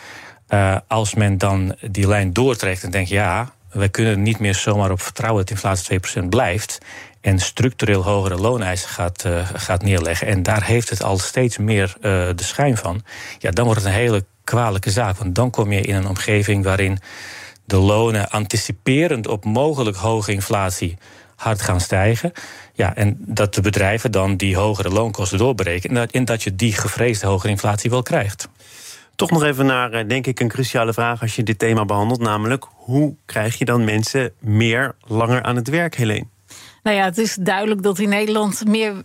Uh, 0.49 0.77
als 0.89 1.15
men 1.15 1.39
dan 1.39 1.75
die 1.81 2.09
lijn 2.09 2.33
doortrekt 2.33 2.83
en 2.83 2.91
denkt, 2.91 3.09
ja, 3.09 3.53
wij 3.71 3.89
kunnen 3.89 4.23
niet 4.23 4.39
meer 4.39 4.55
zomaar 4.55 4.91
op 4.91 5.03
vertrouwen 5.03 5.41
dat 5.41 5.51
inflatie 5.51 6.01
2% 6.23 6.29
blijft. 6.29 6.79
En 7.21 7.39
structureel 7.39 8.03
hogere 8.03 8.37
looneisen 8.37 8.89
gaat, 8.89 9.25
uh, 9.27 9.49
gaat 9.55 9.83
neerleggen. 9.83 10.27
En 10.27 10.43
daar 10.43 10.65
heeft 10.65 10.91
het 10.91 11.03
al 11.03 11.19
steeds 11.19 11.59
meer 11.59 11.95
uh, 11.97 12.03
de 12.03 12.35
schijn 12.37 12.77
van. 12.77 13.03
Ja, 13.39 13.51
dan 13.51 13.65
wordt 13.65 13.81
het 13.81 13.89
een 13.91 13.97
hele 13.97 14.25
kwalijke 14.45 14.91
zaak. 14.91 15.17
Want 15.17 15.35
dan 15.35 15.51
kom 15.51 15.73
je 15.73 15.81
in 15.81 15.95
een 15.95 16.09
omgeving 16.09 16.65
waarin 16.65 16.99
de 17.65 17.77
lonen 17.77 18.31
anticiperend 18.31 19.27
op 19.27 19.45
mogelijk 19.45 19.97
hoge 19.97 20.33
inflatie 20.33 20.99
hard 21.37 21.63
gaan 21.63 21.81
stijgen. 21.81 22.33
Ja, 22.73 22.97
en 22.97 23.17
dat 23.19 23.55
de 23.55 23.61
bedrijven 23.61 24.13
dan 24.13 24.37
die 24.37 24.57
hogere 24.57 24.91
loonkosten 24.91 25.39
doorberekenen. 25.39 25.97
En 25.97 26.03
dat, 26.03 26.15
en 26.15 26.25
dat 26.25 26.43
je 26.43 26.57
die 26.57 26.73
gevreesde 26.73 27.27
hogere 27.27 27.53
inflatie 27.53 27.91
wel 27.91 28.03
krijgt. 28.03 28.49
Toch 29.17 29.31
nog 29.31 29.43
even 29.43 29.67
naar, 29.67 29.93
eh, 29.93 30.09
denk 30.09 30.27
ik, 30.27 30.41
een 30.41 30.49
cruciale 30.49 30.93
vraag 30.93 31.21
als 31.21 31.37
je 31.37 31.43
dit 31.43 31.59
thema 31.59 31.85
behandelt. 31.85 32.21
Namelijk, 32.21 32.65
hoe 32.75 33.17
krijg 33.25 33.59
je 33.59 33.65
dan 33.65 33.85
mensen 33.85 34.33
meer 34.39 34.95
langer 35.01 35.43
aan 35.43 35.57
het 35.57 35.69
werk, 35.69 35.95
Helene? 35.95 36.27
Nou 36.85 36.97
ja, 36.97 37.05
het 37.05 37.19
is 37.19 37.35
duidelijk 37.41 37.83
dat 37.83 37.99
in 37.99 38.09
Nederland 38.09 38.65
meer 38.67 38.93
uh, 38.93 38.99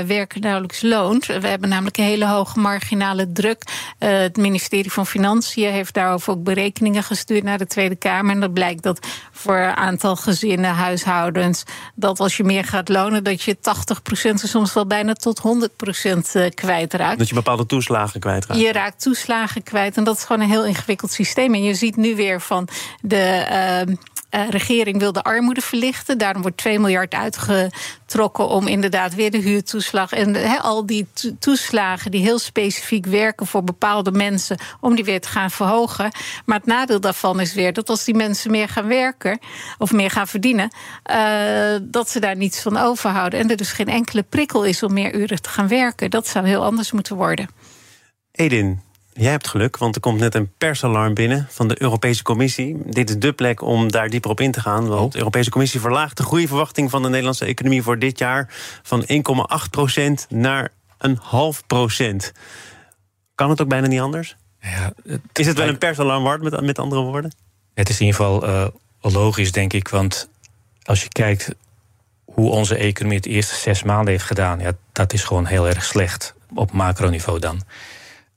werken 0.00 0.40
nauwelijks 0.40 0.82
loont. 0.82 1.26
We 1.26 1.48
hebben 1.48 1.68
namelijk 1.68 1.96
een 1.96 2.04
hele 2.04 2.26
hoge 2.26 2.58
marginale 2.58 3.32
druk. 3.32 3.62
Uh, 3.98 4.18
het 4.18 4.36
ministerie 4.36 4.92
van 4.92 5.06
Financiën 5.06 5.70
heeft 5.70 5.94
daarover 5.94 6.32
ook 6.32 6.42
berekeningen 6.42 7.02
gestuurd 7.02 7.42
naar 7.42 7.58
de 7.58 7.66
Tweede 7.66 7.96
Kamer. 7.96 8.34
En 8.34 8.40
dat 8.40 8.52
blijkt 8.52 8.82
dat 8.82 9.06
voor 9.32 9.56
een 9.56 9.76
aantal 9.76 10.16
gezinnen, 10.16 10.70
huishoudens, 10.70 11.62
dat 11.94 12.20
als 12.20 12.36
je 12.36 12.44
meer 12.44 12.64
gaat 12.64 12.88
lonen, 12.88 13.24
dat 13.24 13.42
je 13.42 13.56
80% 13.56 13.60
en 14.22 14.38
soms 14.38 14.72
wel 14.72 14.86
bijna 14.86 15.12
tot 15.12 15.40
100% 16.42 16.54
kwijtraakt. 16.54 17.18
Dat 17.18 17.28
je 17.28 17.34
bepaalde 17.34 17.66
toeslagen 17.66 18.20
kwijtraakt. 18.20 18.60
Je 18.60 18.72
raakt 18.72 19.02
toeslagen 19.02 19.62
kwijt. 19.62 19.96
En 19.96 20.04
dat 20.04 20.16
is 20.16 20.24
gewoon 20.24 20.42
een 20.42 20.50
heel 20.50 20.66
ingewikkeld 20.66 21.12
systeem. 21.12 21.54
En 21.54 21.62
je 21.62 21.74
ziet 21.74 21.96
nu 21.96 22.16
weer 22.16 22.40
van 22.40 22.68
de. 23.00 23.46
Uh, 23.88 23.94
uh, 24.34 24.48
regering 24.48 24.98
wil 24.98 25.12
de 25.12 25.22
armoede 25.22 25.60
verlichten. 25.60 26.18
Daarom 26.18 26.42
wordt 26.42 26.56
2 26.56 26.78
miljard 26.78 27.14
uitgetrokken 27.14 28.48
om 28.48 28.66
inderdaad 28.66 29.14
weer 29.14 29.30
de 29.30 29.38
huurtoeslag 29.38 30.12
en 30.12 30.60
al 30.60 30.86
die 30.86 31.06
toeslagen 31.38 32.10
die 32.10 32.22
heel 32.22 32.38
specifiek 32.38 33.06
werken 33.06 33.46
voor 33.46 33.64
bepaalde 33.64 34.10
mensen, 34.10 34.58
om 34.80 34.94
die 34.94 35.04
weer 35.04 35.20
te 35.20 35.28
gaan 35.28 35.50
verhogen. 35.50 36.10
Maar 36.44 36.56
het 36.56 36.66
nadeel 36.66 37.00
daarvan 37.00 37.40
is 37.40 37.54
weer 37.54 37.72
dat 37.72 37.88
als 37.88 38.04
die 38.04 38.14
mensen 38.14 38.50
meer 38.50 38.68
gaan 38.68 38.86
werken 38.86 39.38
of 39.78 39.92
meer 39.92 40.10
gaan 40.10 40.28
verdienen, 40.28 40.70
uh, 41.10 41.76
dat 41.82 42.10
ze 42.10 42.20
daar 42.20 42.36
niets 42.36 42.60
van 42.60 42.76
overhouden. 42.76 43.40
En 43.40 43.50
er 43.50 43.56
dus 43.56 43.72
geen 43.72 43.88
enkele 43.88 44.22
prikkel 44.22 44.64
is 44.64 44.82
om 44.82 44.92
meer 44.92 45.14
uren 45.14 45.42
te 45.42 45.48
gaan 45.48 45.68
werken. 45.68 46.10
Dat 46.10 46.26
zou 46.26 46.46
heel 46.46 46.64
anders 46.64 46.92
moeten 46.92 47.16
worden. 47.16 47.48
Edin, 48.32 48.80
Jij 49.14 49.30
hebt 49.30 49.48
geluk, 49.48 49.76
want 49.76 49.94
er 49.94 50.00
komt 50.00 50.20
net 50.20 50.34
een 50.34 50.52
persalarm 50.58 51.14
binnen 51.14 51.46
van 51.50 51.68
de 51.68 51.82
Europese 51.82 52.22
Commissie. 52.22 52.76
Dit 52.84 53.10
is 53.10 53.18
de 53.18 53.32
plek 53.32 53.62
om 53.62 53.90
daar 53.90 54.08
dieper 54.08 54.30
op 54.30 54.40
in 54.40 54.52
te 54.52 54.60
gaan. 54.60 54.86
Want 54.86 55.04
oh. 55.04 55.10
de 55.10 55.18
Europese 55.18 55.50
Commissie 55.50 55.80
verlaagt 55.80 56.16
de 56.16 56.22
groeiverwachting 56.22 56.90
van 56.90 57.02
de 57.02 57.08
Nederlandse 57.08 57.44
economie 57.44 57.82
voor 57.82 57.98
dit 57.98 58.18
jaar 58.18 58.48
van 58.82 59.02
1,8% 59.02 60.26
naar 60.28 60.72
een 60.98 61.18
half 61.22 61.66
procent. 61.66 62.32
Kan 63.34 63.50
het 63.50 63.60
ook 63.60 63.68
bijna 63.68 63.86
niet 63.86 64.00
anders? 64.00 64.36
Ja, 64.60 64.92
het, 65.06 65.20
is 65.32 65.46
het 65.46 65.56
wel 65.56 65.68
een 65.68 65.78
persalarm 65.78 66.22
waard, 66.22 66.42
met, 66.42 66.60
met 66.60 66.78
andere 66.78 67.00
woorden? 67.00 67.34
Het 67.74 67.88
is 67.88 68.00
in 68.00 68.06
ieder 68.06 68.20
geval 68.20 68.48
uh, 68.48 68.66
logisch, 69.00 69.52
denk 69.52 69.72
ik. 69.72 69.88
Want 69.88 70.28
als 70.82 71.02
je 71.02 71.08
kijkt 71.08 71.54
hoe 72.24 72.50
onze 72.50 72.76
economie 72.76 73.16
het 73.16 73.26
eerste 73.26 73.54
zes 73.54 73.82
maanden 73.82 74.12
heeft 74.12 74.24
gedaan, 74.24 74.60
ja, 74.60 74.72
dat 74.92 75.12
is 75.12 75.24
gewoon 75.24 75.46
heel 75.46 75.68
erg 75.68 75.84
slecht. 75.84 76.34
Op 76.54 76.72
macroniveau 76.72 77.38
dan. 77.38 77.62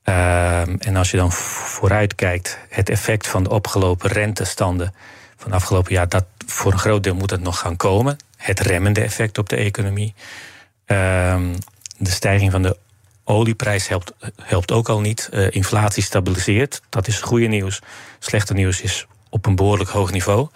Ehm, 0.06 0.76
en 0.78 0.96
als 0.96 1.10
je 1.10 1.16
dan 1.16 1.32
vooruit 1.32 2.14
kijkt, 2.14 2.58
het 2.68 2.88
effect 2.88 3.26
van 3.26 3.42
de 3.42 3.50
opgelopen 3.50 4.10
rentestanden 4.10 4.94
van 5.36 5.52
afgelopen 5.52 5.92
jaar, 5.92 6.08
dat 6.08 6.24
voor 6.46 6.72
een 6.72 6.78
groot 6.78 7.02
deel 7.02 7.14
moet 7.14 7.30
het 7.30 7.40
nog 7.40 7.58
gaan 7.58 7.76
komen. 7.76 8.16
Het 8.36 8.60
remmende 8.60 9.00
effect 9.00 9.38
op 9.38 9.48
de 9.48 9.56
economie. 9.56 10.14
Ehm, 10.84 11.54
de 11.96 12.10
stijging 12.10 12.52
van 12.52 12.62
de 12.62 12.76
olieprijs 13.24 13.88
helpt, 13.88 14.12
helpt 14.42 14.72
ook 14.72 14.88
al 14.88 15.00
niet. 15.00 15.28
Uh, 15.32 15.50
inflatie 15.50 16.02
stabiliseert, 16.02 16.82
dat 16.88 17.06
is 17.06 17.20
goede 17.20 17.46
nieuws. 17.46 17.80
Slechte 18.18 18.54
nieuws 18.54 18.80
is 18.80 19.06
op 19.28 19.46
een 19.46 19.56
behoorlijk 19.56 19.90
hoog 19.90 20.12
niveau. 20.12 20.48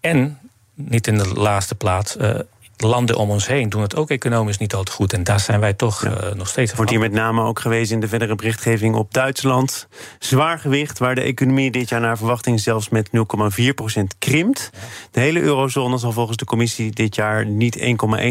En, 0.00 0.38
niet 0.74 1.06
in 1.06 1.18
de 1.18 1.28
laatste 1.28 1.74
plaats, 1.74 2.16
uh, 2.16 2.38
landen 2.76 3.16
om 3.16 3.30
ons 3.30 3.46
heen 3.46 3.68
doen 3.68 3.82
het 3.82 3.96
ook 3.96 4.10
economisch 4.10 4.58
niet 4.58 4.74
altijd 4.74 4.96
goed. 4.96 5.12
En 5.12 5.24
daar 5.24 5.40
zijn 5.40 5.60
wij 5.60 5.72
toch 5.72 6.04
uh, 6.04 6.12
nog 6.34 6.48
steeds 6.48 6.74
Wordt 6.74 6.90
hier 6.90 7.00
met 7.00 7.12
name 7.12 7.42
ook 7.42 7.58
gewezen 7.58 7.94
in 7.94 8.00
de 8.00 8.08
verdere 8.08 8.34
berichtgeving 8.34 8.94
op 8.94 9.14
Duitsland. 9.14 9.88
Zwaar 10.18 10.58
gewicht, 10.58 10.98
waar 10.98 11.14
de 11.14 11.20
economie 11.20 11.70
dit 11.70 11.88
jaar 11.88 12.00
naar 12.00 12.16
verwachting 12.16 12.60
zelfs 12.60 12.88
met 12.88 13.08
0,4% 13.08 14.02
krimpt. 14.18 14.70
De 15.10 15.20
hele 15.20 15.40
eurozone 15.40 15.98
zal 15.98 16.12
volgens 16.12 16.36
de 16.36 16.44
commissie 16.44 16.90
dit 16.90 17.14
jaar 17.14 17.46
niet 17.46 17.78
1,1 17.78 17.84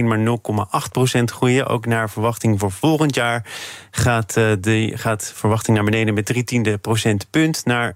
maar 0.03 0.39
0,8% 1.19 1.23
groeien. 1.23 1.67
Ook 1.67 1.85
naar 1.85 2.09
verwachting 2.09 2.59
voor 2.59 2.71
volgend 2.71 3.15
jaar 3.15 3.45
gaat 3.91 4.37
uh, 4.37 4.51
de 4.59 4.91
gaat 4.95 5.31
verwachting 5.35 5.75
naar 5.75 5.85
beneden 5.85 6.13
met 6.13 6.25
drie 6.25 6.43
tiende 6.43 6.77
procentpunt 6.77 7.65
naar 7.65 7.95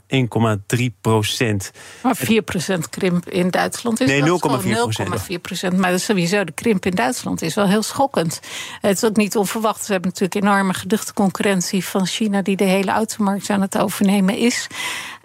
1,3 0.77 0.85
procent. 1.01 1.71
Maar 2.03 2.17
4% 2.17 2.79
krimp 2.89 3.29
in 3.29 3.49
Duitsland 3.49 4.01
is 4.01 4.07
nee, 4.07 4.21
0,4 4.21 5.41
procent. 5.41 5.77
Maar 5.77 5.91
dat 5.91 5.99
is 5.99 6.05
sowieso 6.05 6.38
de 6.45 6.51
krimp 6.51 6.85
in 6.85 6.95
Duitsland 6.95 7.41
is 7.41 7.55
wel 7.55 7.67
heel 7.67 7.83
schokkend. 7.83 8.39
Het 8.81 8.95
is 8.95 9.03
ook 9.03 9.15
niet 9.15 9.37
onverwacht. 9.37 9.85
We 9.85 9.91
hebben 9.93 10.11
natuurlijk 10.11 10.45
enorme 10.45 10.73
geduchte 10.73 11.13
concurrentie 11.13 11.85
van 11.85 12.05
China, 12.05 12.41
die 12.41 12.55
de 12.55 12.63
hele 12.63 12.91
automarkt 12.91 13.49
aan 13.49 13.61
het 13.61 13.77
overnemen 13.77 14.37
is. 14.37 14.67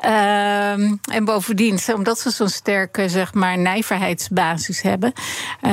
Um, 0.05 1.01
en 1.13 1.25
bovendien, 1.25 1.79
omdat 1.95 2.19
ze 2.19 2.31
zo'n 2.31 2.49
sterke 2.49 3.09
zeg 3.09 3.35
maar, 3.35 3.59
nijverheidsbasis 3.59 4.83
hebben, 4.83 5.13
uh, 5.63 5.73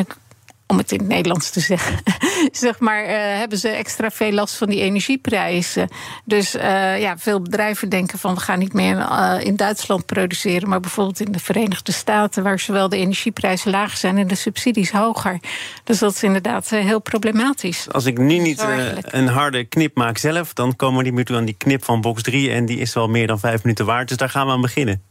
om 0.71 0.77
het 0.77 0.91
in 0.91 0.99
het 0.99 1.07
Nederlands 1.07 1.49
te 1.49 1.59
zeggen, 1.59 1.97
zeg 2.51 2.79
maar, 2.79 3.03
uh, 3.03 3.09
hebben 3.13 3.57
ze 3.57 3.69
extra 3.69 4.09
veel 4.09 4.31
last 4.31 4.55
van 4.55 4.69
die 4.69 4.81
energieprijzen. 4.81 5.89
Dus 6.25 6.55
uh, 6.55 6.99
ja, 6.99 7.17
veel 7.17 7.41
bedrijven 7.41 7.89
denken 7.89 8.19
van 8.19 8.33
we 8.33 8.39
gaan 8.39 8.59
niet 8.59 8.73
meer 8.73 8.97
uh, 8.97 9.35
in 9.39 9.55
Duitsland 9.55 10.05
produceren, 10.05 10.69
maar 10.69 10.79
bijvoorbeeld 10.79 11.19
in 11.19 11.31
de 11.31 11.39
Verenigde 11.39 11.91
Staten, 11.91 12.43
waar 12.43 12.59
zowel 12.59 12.89
de 12.89 12.97
energieprijzen 12.97 13.71
laag 13.71 13.97
zijn 13.97 14.17
en 14.17 14.27
de 14.27 14.35
subsidies 14.35 14.91
hoger. 14.91 15.39
Dus 15.83 15.99
dat 15.99 16.13
is 16.13 16.23
inderdaad 16.23 16.69
heel 16.69 17.01
problematisch. 17.01 17.87
Als 17.91 18.05
ik 18.05 18.17
nu 18.17 18.37
niet 18.37 18.65
een 19.01 19.27
harde 19.27 19.63
knip 19.63 19.95
maak 19.95 20.17
zelf, 20.17 20.53
dan 20.53 20.75
komen 20.75 20.97
we 20.97 21.03
niet 21.03 21.13
meer 21.13 21.25
toe 21.25 21.37
aan 21.37 21.45
die 21.45 21.57
knip 21.57 21.83
van 21.83 22.01
box 22.01 22.21
3 22.21 22.51
en 22.51 22.65
die 22.65 22.77
is 22.77 22.93
wel 22.93 23.07
meer 23.07 23.27
dan 23.27 23.39
vijf 23.39 23.63
minuten 23.63 23.85
waard. 23.85 24.07
Dus 24.07 24.17
daar 24.17 24.29
gaan 24.29 24.45
we 24.45 24.51
aan 24.51 24.61
beginnen. 24.61 25.03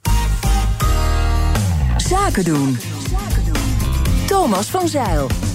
Zaken 1.96 2.44
doen. 2.44 2.78
Thomas 4.26 4.70
van 4.70 4.88
Zeil. 4.88 5.50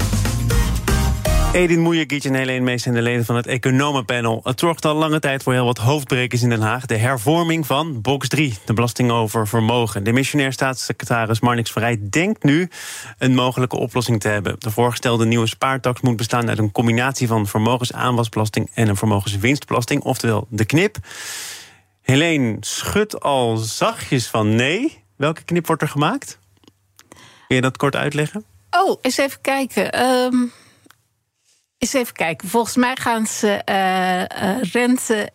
Edin 1.55 1.79
Moeijekic 1.79 2.23
en 2.23 2.33
Helene 2.33 2.63
Mees 2.63 2.83
zijn 2.83 2.95
de 2.95 3.01
leden 3.01 3.25
van 3.25 3.35
het 3.35 3.47
economenpanel. 3.47 4.39
Het 4.43 4.59
zorgt 4.59 4.85
al 4.85 4.95
lange 4.95 5.19
tijd 5.19 5.43
voor 5.43 5.53
heel 5.53 5.65
wat 5.65 5.77
hoofdbrekers 5.77 6.41
in 6.41 6.49
Den 6.49 6.61
Haag. 6.61 6.85
De 6.85 6.97
hervorming 6.97 7.65
van 7.65 8.01
box 8.01 8.27
3, 8.27 8.53
de 8.65 8.73
belasting 8.73 9.11
over 9.11 9.47
vermogen. 9.47 10.03
De 10.03 10.11
missionair 10.11 10.53
staatssecretaris 10.53 11.39
Marnix 11.39 11.71
Vrij 11.71 11.99
denkt 12.09 12.43
nu 12.43 12.69
een 13.17 13.35
mogelijke 13.35 13.77
oplossing 13.77 14.19
te 14.19 14.27
hebben. 14.27 14.55
De 14.59 14.71
voorgestelde 14.71 15.25
nieuwe 15.25 15.47
spaartax 15.47 16.01
moet 16.01 16.15
bestaan 16.15 16.49
uit 16.49 16.57
een 16.57 16.71
combinatie 16.71 17.27
van 17.27 17.47
vermogensaanwasbelasting 17.47 18.71
en 18.73 18.87
een 18.87 18.97
vermogenswinstbelasting, 18.97 20.01
oftewel 20.01 20.47
de 20.49 20.65
knip. 20.65 20.97
Helene 22.01 22.57
schudt 22.59 23.19
al 23.19 23.57
zachtjes 23.57 24.27
van 24.27 24.55
nee. 24.55 25.03
Welke 25.15 25.43
knip 25.43 25.67
wordt 25.67 25.81
er 25.81 25.89
gemaakt? 25.89 26.39
Kun 27.47 27.55
je 27.55 27.61
dat 27.61 27.77
kort 27.77 27.95
uitleggen? 27.95 28.45
Oh, 28.71 28.97
eens 29.01 29.17
even 29.17 29.41
kijken. 29.41 30.01
Um, 30.01 30.51
eens 31.77 31.93
even 31.93 32.13
kijken. 32.13 32.47
Volgens 32.47 32.75
mij 32.75 32.95
gaan 32.95 33.27
ze 33.27 33.61
uh, 33.69 34.61
rente. 34.71 35.29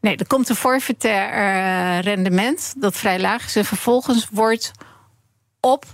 Nee, 0.00 0.16
er 0.16 0.26
komt 0.26 0.48
een 0.48 0.56
forfaitair 0.56 1.32
uh, 1.32 2.00
rendement 2.00 2.74
dat 2.76 2.96
vrij 2.96 3.20
laag 3.20 3.44
is. 3.44 3.56
En 3.56 3.64
vervolgens 3.64 4.28
wordt 4.30 4.70
op. 5.60 5.84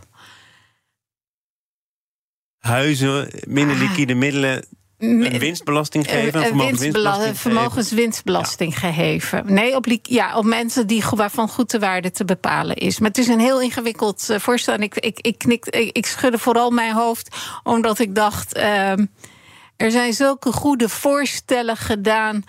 Huizen, 2.58 3.30
minder 3.46 3.76
ah. 3.76 3.82
liquide 3.82 4.14
middelen 4.14 4.64
een 4.98 5.38
winstbelasting 5.38 6.10
geven? 6.10 6.44
Een 6.44 6.56
winstbelasting 6.56 7.38
vermogenswinstbelasting 7.38 8.78
geheven. 8.78 9.52
Nee, 9.52 9.76
op, 9.76 9.86
ja, 10.02 10.38
op 10.38 10.44
mensen 10.44 10.86
die, 10.86 11.04
waarvan 11.10 11.48
goed 11.48 11.70
de 11.70 11.78
waarde 11.78 12.10
te 12.10 12.24
bepalen 12.24 12.76
is. 12.76 12.98
Maar 12.98 13.08
het 13.08 13.18
is 13.18 13.28
een 13.28 13.40
heel 13.40 13.60
ingewikkeld 13.60 14.28
voorstel. 14.38 14.74
En 14.74 14.82
ik, 14.82 14.94
ik, 14.94 15.20
ik, 15.20 15.38
knik, 15.38 15.66
ik, 15.66 15.96
ik, 15.96 16.06
schudde 16.06 16.38
vooral 16.38 16.70
mijn 16.70 16.94
hoofd, 16.94 17.36
omdat 17.62 17.98
ik 17.98 18.14
dacht. 18.14 18.56
Uh, 18.56 18.92
er 19.76 19.90
zijn 19.90 20.12
zulke 20.12 20.52
goede 20.52 20.88
voorstellen 20.88 21.76
gedaan 21.76 22.44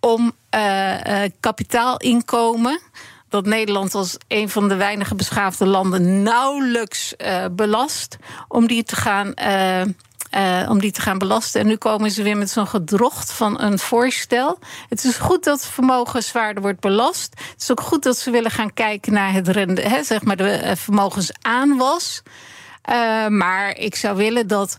om 0.00 0.32
uh, 0.54 1.22
kapitaalinkomen 1.40 2.80
dat 3.28 3.46
Nederland 3.46 3.94
als 3.94 4.16
een 4.28 4.48
van 4.48 4.68
de 4.68 4.74
weinige 4.74 5.14
beschaafde 5.14 5.66
landen 5.66 6.22
nauwelijks 6.22 7.14
uh, 7.18 7.44
belast, 7.52 8.16
om 8.48 8.66
die 8.66 8.82
te 8.82 8.96
gaan. 8.96 9.34
Om 10.68 10.80
die 10.80 10.92
te 10.92 11.00
gaan 11.00 11.18
belasten. 11.18 11.60
En 11.60 11.66
nu 11.66 11.76
komen 11.76 12.10
ze 12.10 12.22
weer 12.22 12.36
met 12.36 12.50
zo'n 12.50 12.66
gedrocht 12.66 13.32
van 13.32 13.60
een 13.60 13.78
voorstel. 13.78 14.58
Het 14.88 15.04
is 15.04 15.16
goed 15.16 15.44
dat 15.44 15.66
vermogen 15.66 16.22
zwaarder 16.22 16.62
wordt 16.62 16.80
belast. 16.80 17.34
Het 17.50 17.62
is 17.62 17.70
ook 17.70 17.80
goed 17.80 18.02
dat 18.02 18.18
ze 18.18 18.30
willen 18.30 18.50
gaan 18.50 18.72
kijken 18.72 19.12
naar 19.12 19.32
het 19.32 19.48
rende, 19.48 19.82
hè, 19.82 20.02
zeg 20.02 20.22
maar 20.22 20.36
de 20.36 20.72
vermogensaanwas. 20.76 22.22
Maar 23.28 23.76
ik 23.76 23.94
zou 23.94 24.16
willen 24.16 24.46
dat 24.46 24.76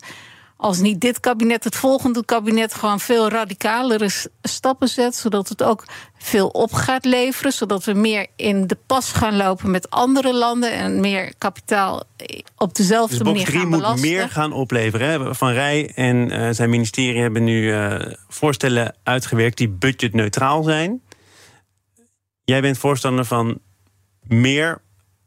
als 0.61 0.79
niet 0.79 1.01
dit 1.01 1.19
kabinet, 1.19 1.63
het 1.63 1.75
volgende 1.75 2.25
kabinet 2.25 2.73
gewoon 2.73 2.99
veel 2.99 3.29
radicalere 3.29 4.09
stappen 4.41 4.87
zet, 4.87 5.15
zodat 5.15 5.49
het 5.49 5.63
ook 5.63 5.85
veel 6.17 6.47
op 6.47 6.73
gaat 6.73 7.05
leveren, 7.05 7.53
zodat 7.53 7.83
we 7.83 7.93
meer 7.93 8.27
in 8.35 8.67
de 8.67 8.77
pas 8.85 9.11
gaan 9.11 9.35
lopen 9.35 9.71
met 9.71 9.89
andere 9.89 10.33
landen 10.33 10.71
en 10.73 10.99
meer 10.99 11.33
kapitaal 11.37 12.03
op 12.57 12.75
dezelfde 12.75 13.17
dus 13.17 13.25
manier 13.25 13.47
gaan 13.47 13.69
belasten. 13.69 13.91
moet 13.91 14.09
meer 14.09 14.29
gaan 14.29 14.53
opleveren. 14.53 15.35
Van 15.35 15.51
Rij 15.51 15.91
en 15.95 16.33
uh, 16.33 16.49
zijn 16.51 16.69
ministerie 16.69 17.21
hebben 17.21 17.43
nu 17.43 17.61
uh, 17.61 17.99
voorstellen 18.27 18.95
uitgewerkt 19.03 19.57
die 19.57 19.69
budgetneutraal 19.69 20.63
zijn. 20.63 21.01
Jij 22.43 22.61
bent 22.61 22.77
voorstander 22.77 23.25
van 23.25 23.59
meer 24.27 24.81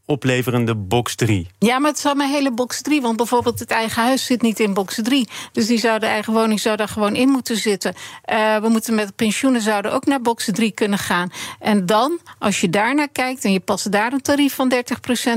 opleverende 0.07 0.75
box 0.75 1.15
3. 1.15 1.49
Ja, 1.59 1.79
maar 1.79 1.91
het 1.91 1.99
is 1.99 2.07
allemaal 2.07 2.29
hele 2.29 2.53
box 2.53 2.83
3. 2.83 3.01
Want 3.01 3.17
bijvoorbeeld 3.17 3.59
het 3.59 3.71
eigen 3.71 4.03
huis 4.03 4.25
zit 4.25 4.43
niet 4.43 4.61
in 4.61 4.75
box 4.75 5.01
3. 5.03 5.29
Dus 5.53 5.67
die 5.67 5.79
zou 5.79 5.99
de 5.99 6.07
eigen 6.07 6.33
woning 6.33 6.61
zou 6.61 6.77
daar 6.77 6.89
gewoon 6.89 7.15
in 7.15 7.29
moeten 7.29 7.57
zitten. 7.57 7.95
Uh, 8.33 8.57
we 8.57 8.69
moeten 8.69 8.95
met 8.95 9.17
pensioenen 9.17 9.61
zouden 9.61 9.93
ook 9.93 10.07
naar 10.07 10.21
box 10.21 10.49
3 10.53 10.71
kunnen 10.71 10.99
gaan. 10.99 11.33
En 11.61 11.87
dan, 11.87 12.19
als 12.39 12.61
je 12.61 12.71
daar 12.71 12.95
naar 12.95 13.09
kijkt 13.13 13.45
en 13.45 13.53
je 13.53 13.61
past 13.61 13.93
daar 13.93 14.13
een 14.13 14.23
tarief 14.23 14.55
van 14.55 14.73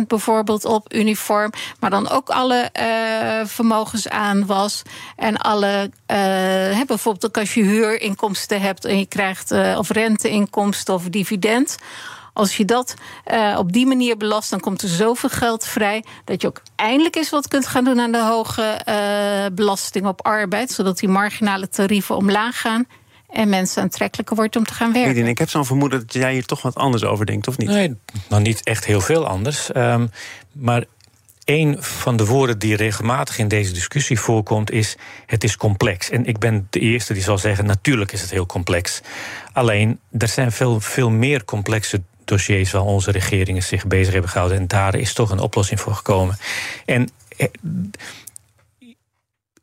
30% 0.01 0.07
bijvoorbeeld 0.07 0.65
op 0.65 0.93
uniform. 0.93 1.51
Maar 1.79 1.89
dan 1.89 2.09
ook 2.09 2.29
alle 2.29 2.69
uh, 2.79 3.45
vermogens 3.45 4.09
aan 4.09 4.45
was. 4.45 4.81
En 5.15 5.37
alle, 5.37 5.91
uh, 6.11 6.85
bijvoorbeeld 6.85 7.25
ook 7.25 7.37
als 7.37 7.53
je 7.53 7.61
huurinkomsten 7.61 8.61
hebt 8.61 8.85
en 8.85 8.99
je 8.99 9.05
krijgt 9.05 9.51
of 9.51 9.89
renteinkomsten 9.89 10.93
of 10.93 11.03
dividend. 11.03 11.77
Als 12.37 12.57
je 12.57 12.65
dat 12.65 12.93
uh, 13.31 13.55
op 13.57 13.71
die 13.73 13.85
manier 13.85 14.17
belast, 14.17 14.49
dan 14.49 14.59
komt 14.59 14.81
er 14.81 14.89
zoveel 14.89 15.29
geld 15.29 15.65
vrij 15.65 16.03
dat 16.25 16.41
je 16.41 16.47
ook 16.47 16.61
eindelijk 16.75 17.15
eens 17.15 17.29
wat 17.29 17.47
kunt 17.47 17.67
gaan 17.67 17.83
doen 17.83 17.99
aan 17.99 18.11
de 18.11 18.23
hoge 18.23 18.81
uh, 18.89 19.55
belasting 19.55 20.05
op 20.05 20.25
arbeid, 20.25 20.71
zodat 20.71 20.99
die 20.99 21.09
marginale 21.09 21.69
tarieven 21.69 22.15
omlaag 22.15 22.61
gaan 22.61 22.85
en 23.29 23.49
mensen 23.49 23.81
aantrekkelijker 23.81 24.35
wordt 24.35 24.55
om 24.55 24.63
te 24.63 24.73
gaan 24.73 24.93
werken. 24.93 25.27
Ik 25.27 25.37
heb 25.37 25.49
zo'n 25.49 25.65
vermoeden 25.65 25.99
dat 25.99 26.13
jij 26.13 26.33
hier 26.33 26.45
toch 26.45 26.61
wat 26.61 26.75
anders 26.75 27.03
over 27.03 27.25
denkt, 27.25 27.47
of 27.47 27.57
niet? 27.57 27.69
Nee, 27.69 27.95
nou 28.29 28.41
niet 28.41 28.63
echt 28.63 28.85
heel 28.85 29.01
veel 29.01 29.27
anders. 29.27 29.69
Um, 29.75 30.11
maar 30.51 30.83
een 31.45 31.83
van 31.83 32.17
de 32.17 32.25
woorden 32.25 32.59
die 32.59 32.75
regelmatig 32.75 33.37
in 33.37 33.47
deze 33.47 33.73
discussie 33.73 34.19
voorkomt 34.19 34.71
is: 34.71 34.95
het 35.25 35.43
is 35.43 35.57
complex. 35.57 36.09
En 36.09 36.25
ik 36.25 36.37
ben 36.37 36.67
de 36.69 36.79
eerste 36.79 37.13
die 37.13 37.23
zal 37.23 37.37
zeggen: 37.37 37.65
natuurlijk 37.65 38.11
is 38.11 38.21
het 38.21 38.31
heel 38.31 38.45
complex. 38.45 39.01
Alleen 39.53 39.99
er 40.17 40.27
zijn 40.27 40.51
veel, 40.51 40.79
veel 40.79 41.09
meer 41.09 41.45
complexe 41.45 42.01
dossiers 42.27 42.71
waar 42.71 42.81
onze 42.81 43.11
regeringen 43.11 43.63
zich 43.63 43.87
bezig 43.87 44.13
hebben 44.13 44.31
gehouden. 44.31 44.57
En 44.57 44.67
daar 44.67 44.95
is 44.95 45.13
toch 45.13 45.29
een 45.29 45.39
oplossing 45.39 45.79
voor 45.79 45.93
gekomen. 45.93 46.37
En 46.85 47.09
eh, 47.37 47.47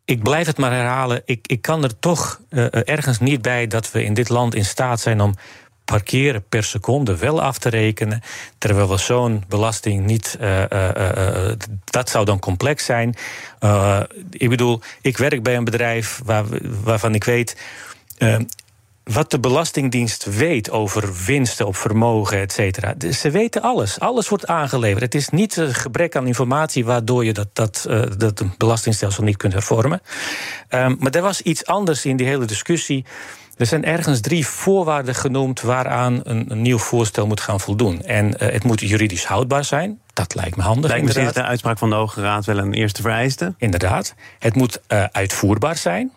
ik 0.04 0.23
blijf 0.23 0.47
het 0.47 0.59
maar 0.59 0.73
herhalen. 0.73 1.23
Ik, 1.25 1.47
ik 1.47 1.62
kan 1.62 1.83
er 1.83 1.99
toch 1.99 2.40
uh, 2.50 2.66
ergens 2.71 3.21
niet 3.21 3.42
bij 3.42 3.66
dat 3.66 3.90
we 3.90 4.04
in 4.04 4.14
dit 4.14 4.28
land 4.28 4.54
in 4.54 4.64
staat 4.64 5.00
zijn 5.00 5.21
om 5.21 5.35
parkeren 5.85 6.49
per 6.49 6.64
seconde 6.64 7.16
wel 7.16 7.42
af 7.42 7.59
te 7.59 7.68
rekenen. 7.68 8.23
Terwijl 8.59 8.88
we 8.88 8.97
zo'n 8.97 9.44
belasting 9.49 10.06
niet. 10.06 10.38
Dat 11.85 12.09
zou 12.09 12.25
dan 12.25 12.38
complex 12.38 12.85
zijn. 12.85 13.14
ik 14.30 14.49
bedoel, 14.49 14.80
ik 15.00 15.16
werk 15.16 15.42
bij 15.42 15.56
een 15.56 15.64
bedrijf 15.64 16.21
waar, 16.25 16.44
waarvan 16.83 17.14
ik 17.14 17.25
weet 17.25 17.56
wat 19.04 19.30
de 19.30 19.40
Belastingdienst 19.40 20.25
weet 20.25 20.70
over 20.70 21.14
winsten 21.26 21.66
op 21.66 21.76
vermogen, 21.76 22.38
et 22.38 22.52
cetera. 22.52 22.94
Ze 23.12 23.30
weten 23.30 23.62
alles. 23.62 24.00
Alles 24.00 24.28
wordt 24.28 24.46
aangeleverd. 24.46 25.02
Het 25.02 25.14
is 25.14 25.28
niet 25.28 25.56
een 25.56 25.75
gebrek 25.75 26.16
aan 26.16 26.26
informatie 26.26 26.84
waardoor 26.84 27.25
je 27.25 27.32
dat, 27.32 27.49
dat, 27.52 27.87
uh, 27.88 28.02
dat 28.16 28.44
belastingstelsel 28.58 29.25
niet 29.25 29.37
kunt 29.37 29.52
hervormen. 29.52 30.02
Um, 30.70 30.96
maar 30.99 31.11
er 31.11 31.23
was 31.23 31.40
iets 31.40 31.66
anders 31.66 32.04
in 32.04 32.16
die 32.16 32.26
hele 32.26 32.44
discussie. 32.44 33.04
Er 33.56 33.66
zijn 33.66 33.84
ergens 33.84 34.20
drie 34.20 34.46
voorwaarden 34.46 35.14
genoemd 35.14 35.61
waaraan 35.61 36.20
een, 36.23 36.50
een 36.50 36.62
nieuw 36.62 36.78
voorstel 36.78 37.26
moet 37.26 37.40
gaan 37.40 37.61
voldoen. 37.61 38.02
En 38.02 38.26
uh, 38.26 38.34
het 38.38 38.64
moet 38.64 38.80
juridisch 38.80 39.25
houdbaar 39.25 39.64
zijn. 39.64 40.00
Dat 40.12 40.34
lijkt 40.34 40.56
me 40.56 40.62
handig. 40.62 40.90
Lijkt 40.90 41.06
me 41.06 41.12
sinds 41.12 41.32
de 41.32 41.42
uitspraak 41.42 41.78
van 41.78 41.90
de 41.90 41.96
Hoge 41.96 42.20
Raad 42.20 42.44
wel 42.44 42.58
een 42.58 42.73
eerste 42.73 43.02
vereiste. 43.02 43.54
Inderdaad. 43.58 44.14
Het 44.38 44.54
moet 44.54 44.80
uh, 44.88 45.04
uitvoerbaar 45.12 45.76
zijn. 45.76 46.12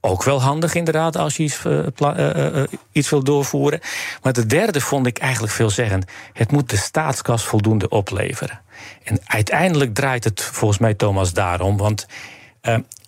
Ook 0.00 0.22
wel 0.22 0.42
handig 0.42 0.74
inderdaad 0.74 1.16
als 1.16 1.36
je 1.36 1.42
iets, 1.42 1.64
uh, 1.64 1.86
uh, 1.98 2.54
uh, 2.54 2.62
iets 2.92 3.10
wil 3.10 3.22
doorvoeren. 3.22 3.80
Maar 4.22 4.32
de 4.32 4.46
derde 4.46 4.80
vond 4.80 5.06
ik 5.06 5.18
eigenlijk 5.18 5.52
veelzeggend. 5.52 6.04
Het 6.32 6.52
moet 6.52 6.70
de 6.70 6.76
staatskas 6.76 7.44
voldoende 7.44 7.88
opleveren. 7.88 8.60
En 9.04 9.18
uiteindelijk 9.24 9.94
draait 9.94 10.24
het 10.24 10.42
volgens 10.42 10.80
mij 10.80 10.94
Thomas 10.94 11.32
daarom. 11.32 11.76
Want 11.76 12.06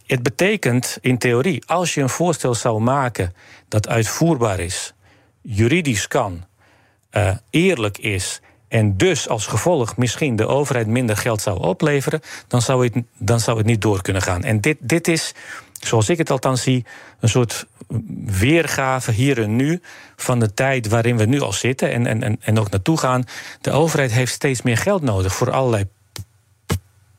het 0.07 0.23
betekent 0.23 0.99
in 1.01 1.19
theorie, 1.19 1.63
als 1.67 1.95
je 1.95 2.01
een 2.01 2.09
voorstel 2.09 2.55
zou 2.55 2.81
maken 2.81 3.35
dat 3.69 3.89
uitvoerbaar 3.89 4.59
is, 4.59 4.95
juridisch 5.41 6.09
kan, 6.09 6.45
eerlijk 7.51 7.99
is 7.99 8.41
en 8.71 8.97
dus 8.97 9.29
als 9.29 9.47
gevolg 9.47 9.97
misschien 9.97 10.37
de 10.37 10.47
overheid 10.47 10.87
minder 10.87 11.17
geld 11.17 11.43
zou 11.43 11.61
opleveren, 11.61 12.21
dan 12.49 12.63
zou 12.63 12.85
het, 12.85 13.05
dan 13.19 13.41
zou 13.41 13.59
het 13.59 13.67
niet 13.67 13.83
door 13.83 14.03
kunnen 14.03 14.23
gaan. 14.23 14.45
En 14.45 14.61
dit, 14.61 14.77
dit 14.81 15.09
is 15.09 15.35
zoals 15.81 16.09
ik 16.09 16.19
het 16.19 16.31
althans 16.31 16.63
zie, 16.63 16.85
een 17.21 17.29
soort 17.29 17.67
weergave 18.25 19.13
hier 19.13 19.43
en 19.43 19.57
nu 19.57 19.81
van 20.17 20.39
de 20.39 20.55
tijd 20.55 20.89
waarin 20.89 21.17
we 21.17 21.25
nu 21.25 21.41
al 21.41 21.53
zitten 21.53 21.93
en, 21.93 22.23
en, 22.23 22.39
en 22.41 22.59
ook 22.59 22.71
naartoe 22.71 22.99
gaan. 22.99 23.25
De 23.61 23.71
overheid 23.71 24.13
heeft 24.13 24.33
steeds 24.33 24.63
meer 24.63 24.77
geld 24.77 25.03
nodig 25.03 25.35
voor 25.35 25.51
allerlei 25.51 25.89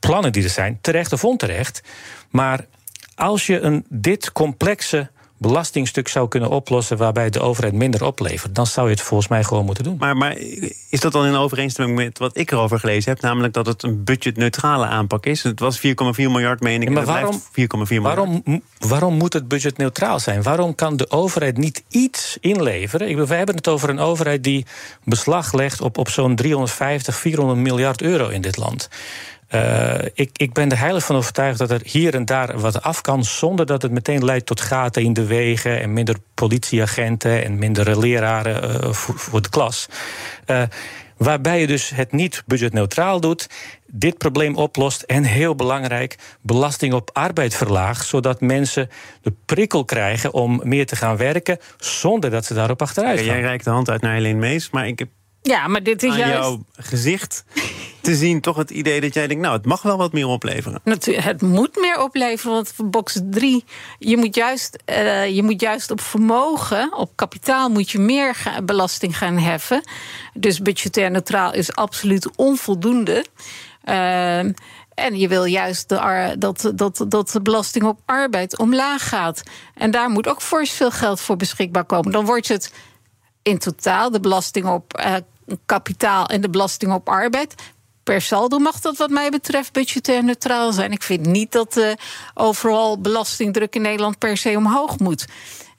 plannen 0.00 0.32
die 0.32 0.44
er 0.44 0.50
zijn, 0.50 0.78
terecht 0.80 1.12
of 1.12 1.24
onterecht. 1.24 1.82
Maar 2.30 2.66
als 3.14 3.46
je 3.46 3.60
een, 3.60 3.84
dit 3.88 4.32
complexe 4.32 5.10
belastingstuk 5.42 6.08
zou 6.08 6.28
kunnen 6.28 6.50
oplossen 6.50 6.96
waarbij 6.96 7.30
de 7.30 7.40
overheid 7.40 7.74
minder 7.74 8.04
oplevert, 8.04 8.54
dan 8.54 8.66
zou 8.66 8.86
je 8.86 8.94
het 8.94 9.02
volgens 9.02 9.28
mij 9.28 9.44
gewoon 9.44 9.64
moeten 9.64 9.84
doen. 9.84 9.96
Maar, 9.98 10.16
maar 10.16 10.36
is 10.90 11.00
dat 11.00 11.12
dan 11.12 11.26
in 11.26 11.34
overeenstemming 11.34 11.98
met 11.98 12.18
wat 12.18 12.36
ik 12.36 12.50
erover 12.50 12.78
gelezen 12.78 13.12
heb, 13.12 13.20
namelijk 13.20 13.54
dat 13.54 13.66
het 13.66 13.82
een 13.82 14.04
budgetneutrale 14.04 14.86
aanpak 14.86 15.26
is? 15.26 15.42
Het 15.42 15.60
was 15.60 15.78
4,4 15.78 15.82
miljard, 16.16 16.60
meen 16.60 16.82
ik. 16.82 16.90
maar 16.90 17.04
waarom, 17.04 17.40
4,4 17.40 17.50
miljard. 17.58 18.02
Waarom, 18.02 18.42
waarom 18.78 19.14
moet 19.14 19.32
het 19.32 19.48
budgetneutraal 19.48 20.20
zijn? 20.20 20.42
Waarom 20.42 20.74
kan 20.74 20.96
de 20.96 21.10
overheid 21.10 21.56
niet 21.56 21.82
iets 21.88 22.36
inleveren? 22.40 23.06
Ik 23.06 23.12
bedoel, 23.12 23.28
we 23.28 23.34
hebben 23.34 23.54
het 23.54 23.68
over 23.68 23.88
een 23.88 23.98
overheid 23.98 24.44
die 24.44 24.66
beslag 25.04 25.52
legt 25.52 25.80
op, 25.80 25.98
op 25.98 26.08
zo'n 26.08 26.36
350, 26.36 27.16
400 27.16 27.60
miljard 27.60 28.02
euro 28.02 28.28
in 28.28 28.40
dit 28.40 28.56
land. 28.56 28.88
Uh, 29.54 29.94
ik, 30.14 30.30
ik 30.32 30.52
ben 30.52 30.70
er 30.70 30.78
heilig 30.78 31.04
van 31.04 31.16
overtuigd 31.16 31.58
dat 31.58 31.70
er 31.70 31.80
hier 31.84 32.14
en 32.14 32.24
daar 32.24 32.60
wat 32.60 32.82
af 32.82 33.00
kan, 33.00 33.24
zonder 33.24 33.66
dat 33.66 33.82
het 33.82 33.90
meteen 33.90 34.24
leidt 34.24 34.46
tot 34.46 34.60
gaten 34.60 35.02
in 35.02 35.12
de 35.12 35.26
wegen 35.26 35.80
en 35.80 35.92
minder 35.92 36.16
politieagenten 36.34 37.44
en 37.44 37.58
minder 37.58 37.98
leraren 37.98 38.84
uh, 38.84 38.92
voor, 38.92 39.18
voor, 39.18 39.42
de 39.42 39.48
klas. 39.48 39.88
Uh, 40.46 40.62
waarbij 41.16 41.60
je 41.60 41.66
dus 41.66 41.90
het 41.90 42.12
niet 42.12 42.42
budgetneutraal 42.46 43.20
doet, 43.20 43.48
dit 43.86 44.18
probleem 44.18 44.56
oplost 44.56 45.02
en 45.02 45.24
heel 45.24 45.54
belangrijk, 45.54 46.18
belasting 46.40 46.92
op 46.92 47.10
arbeid 47.12 47.54
verlaagt, 47.54 48.06
zodat 48.06 48.40
mensen 48.40 48.90
de 49.22 49.32
prikkel 49.44 49.84
krijgen 49.84 50.32
om 50.32 50.60
meer 50.64 50.86
te 50.86 50.96
gaan 50.96 51.16
werken 51.16 51.58
zonder 51.78 52.30
dat 52.30 52.44
ze 52.44 52.54
daarop 52.54 52.82
achteruit 52.82 53.18
gaan. 53.18 53.26
Ja, 53.26 53.32
jij 53.32 53.42
reikt 53.42 53.64
de 53.64 53.70
hand 53.70 53.90
uit 53.90 54.00
naar 54.00 54.14
Helene 54.14 54.38
Mees, 54.38 54.70
maar 54.70 54.86
ik 54.86 54.98
heb 54.98 55.08
ja, 55.42 55.68
maar 55.68 55.82
dit 55.82 56.02
is 56.02 56.10
aan 56.10 56.18
juist... 56.18 56.34
jouw 56.34 56.64
gezicht 56.76 57.44
te 58.00 58.14
zien 58.14 58.40
toch 58.40 58.56
het 58.56 58.70
idee 58.70 59.00
dat 59.00 59.14
jij 59.14 59.26
denkt... 59.26 59.42
nou, 59.42 59.56
het 59.56 59.66
mag 59.66 59.82
wel 59.82 59.96
wat 59.96 60.12
meer 60.12 60.26
opleveren. 60.26 60.80
Natuurlijk, 60.84 61.26
het 61.26 61.42
moet 61.42 61.76
meer 61.76 62.02
opleveren, 62.02 62.52
want 62.52 62.72
voor 62.72 62.88
box 62.88 63.20
3... 63.30 63.64
Je 63.98 64.16
moet, 64.16 64.34
juist, 64.34 64.82
uh, 64.86 65.28
je 65.28 65.42
moet 65.42 65.60
juist 65.60 65.90
op 65.90 66.00
vermogen, 66.00 66.96
op 66.96 67.10
kapitaal... 67.14 67.68
moet 67.68 67.90
je 67.90 67.98
meer 67.98 68.34
ga, 68.34 68.62
belasting 68.62 69.18
gaan 69.18 69.38
heffen. 69.38 69.82
Dus 70.34 70.60
budgetair 70.60 71.10
neutraal 71.10 71.54
is 71.54 71.74
absoluut 71.74 72.36
onvoldoende... 72.36 73.24
Uh, 73.84 74.38
en 74.94 75.18
je 75.18 75.28
wil 75.28 75.44
juist 75.44 75.88
de, 75.88 76.34
dat, 76.38 76.72
dat, 76.74 77.04
dat 77.08 77.30
de 77.30 77.42
belasting 77.42 77.84
op 77.84 78.00
arbeid 78.04 78.58
omlaag 78.58 79.08
gaat. 79.08 79.42
En 79.74 79.90
daar 79.90 80.10
moet 80.10 80.28
ook 80.28 80.42
fors 80.42 80.70
veel 80.70 80.90
geld 80.90 81.20
voor 81.20 81.36
beschikbaar 81.36 81.84
komen. 81.84 82.12
Dan 82.12 82.24
wordt 82.24 82.48
het 82.48 82.72
in 83.42 83.58
totaal 83.58 84.10
de 84.10 84.20
belasting 84.20 84.66
op 84.66 84.98
uh, 84.98 85.14
kapitaal 85.66 86.26
en 86.26 86.40
de 86.40 86.50
belasting 86.50 86.92
op 86.92 87.08
arbeid. 87.08 87.54
Per 88.02 88.20
saldo 88.20 88.58
mag 88.58 88.80
dat 88.80 88.96
wat 88.96 89.10
mij 89.10 89.30
betreft 89.30 89.72
budgetair 89.72 90.24
neutraal 90.24 90.72
zijn. 90.72 90.92
Ik 90.92 91.02
vind 91.02 91.26
niet 91.26 91.52
dat 91.52 91.76
uh, 91.76 91.92
overal 92.34 93.00
belastingdruk 93.00 93.74
in 93.74 93.82
Nederland 93.82 94.18
per 94.18 94.36
se 94.36 94.56
omhoog 94.56 94.98
moet. 94.98 95.26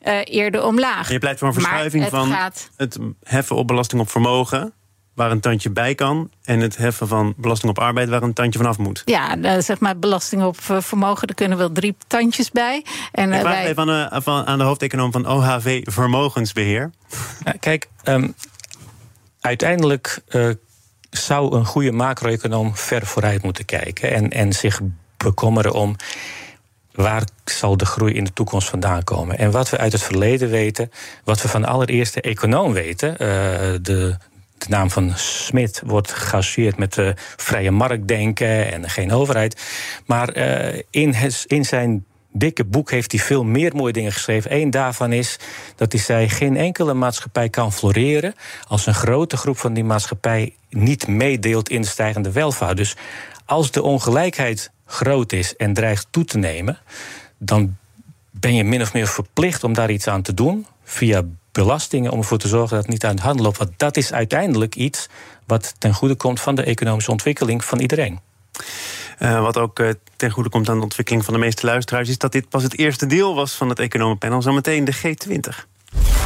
Uh, 0.08 0.20
eerder 0.24 0.66
omlaag. 0.66 1.12
je 1.12 1.20
pleit 1.20 1.40
voor 1.40 1.48
een 1.48 1.54
verschuiving 1.54 2.08
van 2.10 2.32
gaat... 2.32 2.70
het 2.76 2.98
heffen 3.24 3.56
op 3.56 3.68
belasting 3.68 4.02
op 4.02 4.10
vermogen 4.10 4.74
waar 5.16 5.32
een 5.32 5.40
tandje 5.40 5.70
bij 5.70 5.96
kan... 5.96 6.30
en 6.44 6.60
het 6.60 6.78
heffen 6.78 7.08
van 7.08 7.34
belasting 7.38 7.72
op 7.72 7.80
arbeid 7.80 8.10
waar 8.10 8.24
een 8.24 8.34
tandje 8.34 8.60
vanaf 8.60 8.78
moet. 8.78 9.02
Ja, 9.06 9.62
zeg 9.62 9.80
maar 9.80 10.00
belasting 10.00 10.44
op 10.44 10.58
vermogen, 10.62 11.28
er 11.28 11.34
kunnen 11.34 11.58
wel 11.58 11.72
drie 11.72 11.96
tandjes 12.08 12.52
bij. 12.52 12.86
En, 13.12 13.34
Ik 13.34 13.40
vraag 13.40 13.54
wij... 13.54 13.68
even 13.68 13.90
aan 13.90 14.22
de, 14.24 14.46
aan 14.46 14.58
de 14.58 14.64
hoofdeconoom 14.64 15.12
van 15.12 15.28
OHV 15.28 15.82
Vermogensbeheer. 15.84 16.92
Ja, 17.46 17.54
kijk, 17.60 17.88
um, 18.04 18.36
uiteindelijk 19.44 20.22
uh, 20.30 20.50
zou 21.10 21.56
een 21.56 21.66
goede 21.66 21.92
macro-econoom 21.92 22.76
ver 22.76 23.06
vooruit 23.06 23.44
moeten 23.44 23.66
kijken... 23.66 24.12
en, 24.12 24.30
en 24.30 24.54
zich 24.54 24.82
bekommeren 25.18 25.74
om 25.74 25.96
waar 26.92 27.24
zal 27.46 27.78
de 27.78 27.86
groei 27.86 28.14
in 28.14 28.24
de 28.24 28.34
toekomst 28.34 28.70
vandaan 28.70 29.04
komen? 29.04 29.38
En 29.38 29.52
wat 29.52 29.70
we 29.70 29.78
uit 29.78 29.92
het 29.92 30.04
verleden 30.04 30.50
weten, 30.50 30.92
wat 31.24 31.42
we 31.42 31.48
van 31.48 31.62
de 31.62 31.68
allereerste 31.68 32.22
econoom 32.22 32.74
weten, 32.74 33.12
uh, 33.12 33.18
de 33.82 34.18
de 34.58 34.70
naam 34.70 34.90
van 34.90 35.12
Smit 35.16 35.82
wordt 35.86 36.12
geassocieerd 36.12 36.78
met 36.78 36.98
uh, 36.98 37.10
vrije 37.16 37.72
marktdenken 37.72 38.72
en 38.72 38.90
geen 38.90 39.12
overheid. 39.12 39.62
Maar 40.06 40.36
in, 40.90 41.16
in 41.46 41.66
zijn 41.66 42.06
dikke 42.34 42.66
boek 42.66 42.92
heeft 42.92 43.12
hij 43.12 43.22
veel 43.22 43.44
meer 43.44 43.76
mooie 43.76 43.94
dingen 43.94 44.12
geschreven. 44.12 44.54
Eén 44.54 44.70
daarvan 44.70 45.12
is 45.12 45.40
dat 45.76 45.92
hij 45.92 46.02
zei: 46.02 46.30
geen 46.30 46.58
enkele 46.58 46.94
maatschappij 46.94 47.50
kan 47.50 47.74
floreren 47.74 48.34
als 48.68 48.86
een 48.86 48.94
grote 48.94 49.38
groep 49.38 49.58
van 49.58 49.74
die 49.74 49.84
maatschappij 49.84 50.56
niet 50.70 51.08
meedeelt 51.08 51.70
in 51.70 51.82
de 51.82 51.88
stijgende 51.88 52.32
welvaart. 52.32 52.78
Dus 52.78 52.96
als 53.46 53.72
de 53.72 53.82
ongelijkheid 53.82 54.72
groot 54.86 55.32
is 55.32 55.56
en 55.56 55.74
dreigt 55.74 56.08
toe 56.10 56.26
te 56.26 56.38
nemen, 56.38 56.78
dan 57.38 57.78
ben 58.32 58.56
je 58.56 58.64
min 58.64 58.82
of 58.82 58.94
meer 58.94 59.08
verplicht 59.08 59.64
om 59.64 59.74
daar 59.74 59.92
iets 59.92 60.08
aan 60.08 60.22
te 60.22 60.34
doen 60.34 60.66
via 60.84 61.24
belastingen 61.52 62.12
om 62.12 62.20
ervoor 62.20 62.38
te 62.38 62.48
zorgen 62.48 62.76
dat 62.76 62.86
het 62.86 62.94
niet 62.94 63.06
aan 63.06 63.16
de 63.16 63.22
hand 63.22 63.40
loopt. 63.40 63.58
Want 63.58 63.72
dat 63.78 63.98
is 63.98 64.14
uiteindelijk 64.14 64.76
iets 64.76 65.10
wat 65.46 65.76
ten 65.78 65.94
goede 65.94 66.16
komt 66.16 66.42
van 66.42 66.56
de 66.56 66.64
economische 66.64 67.12
ontwikkeling 67.12 67.66
van 67.66 67.80
iedereen. 67.80 68.20
Uh, 69.20 69.42
wat 69.42 69.58
ook 69.58 69.80
uh, 69.80 69.90
ten 70.16 70.32
goede 70.32 70.50
komt 70.50 70.70
aan 70.70 70.78
de 70.78 70.84
ontwikkeling 70.84 71.26
van 71.26 71.34
de 71.34 71.40
meeste 71.40 71.66
luisteraars, 71.66 72.10
is 72.10 72.18
dat 72.18 72.32
dit 72.32 72.50
pas 72.50 72.64
het 72.64 72.78
eerste 72.78 73.06
deel 73.06 73.36
was 73.36 73.54
van 73.54 73.70
het 73.70 73.80
economenpanel. 73.80 74.42
Zometeen 74.42 74.86
de 74.86 74.96
G20. 74.96 75.72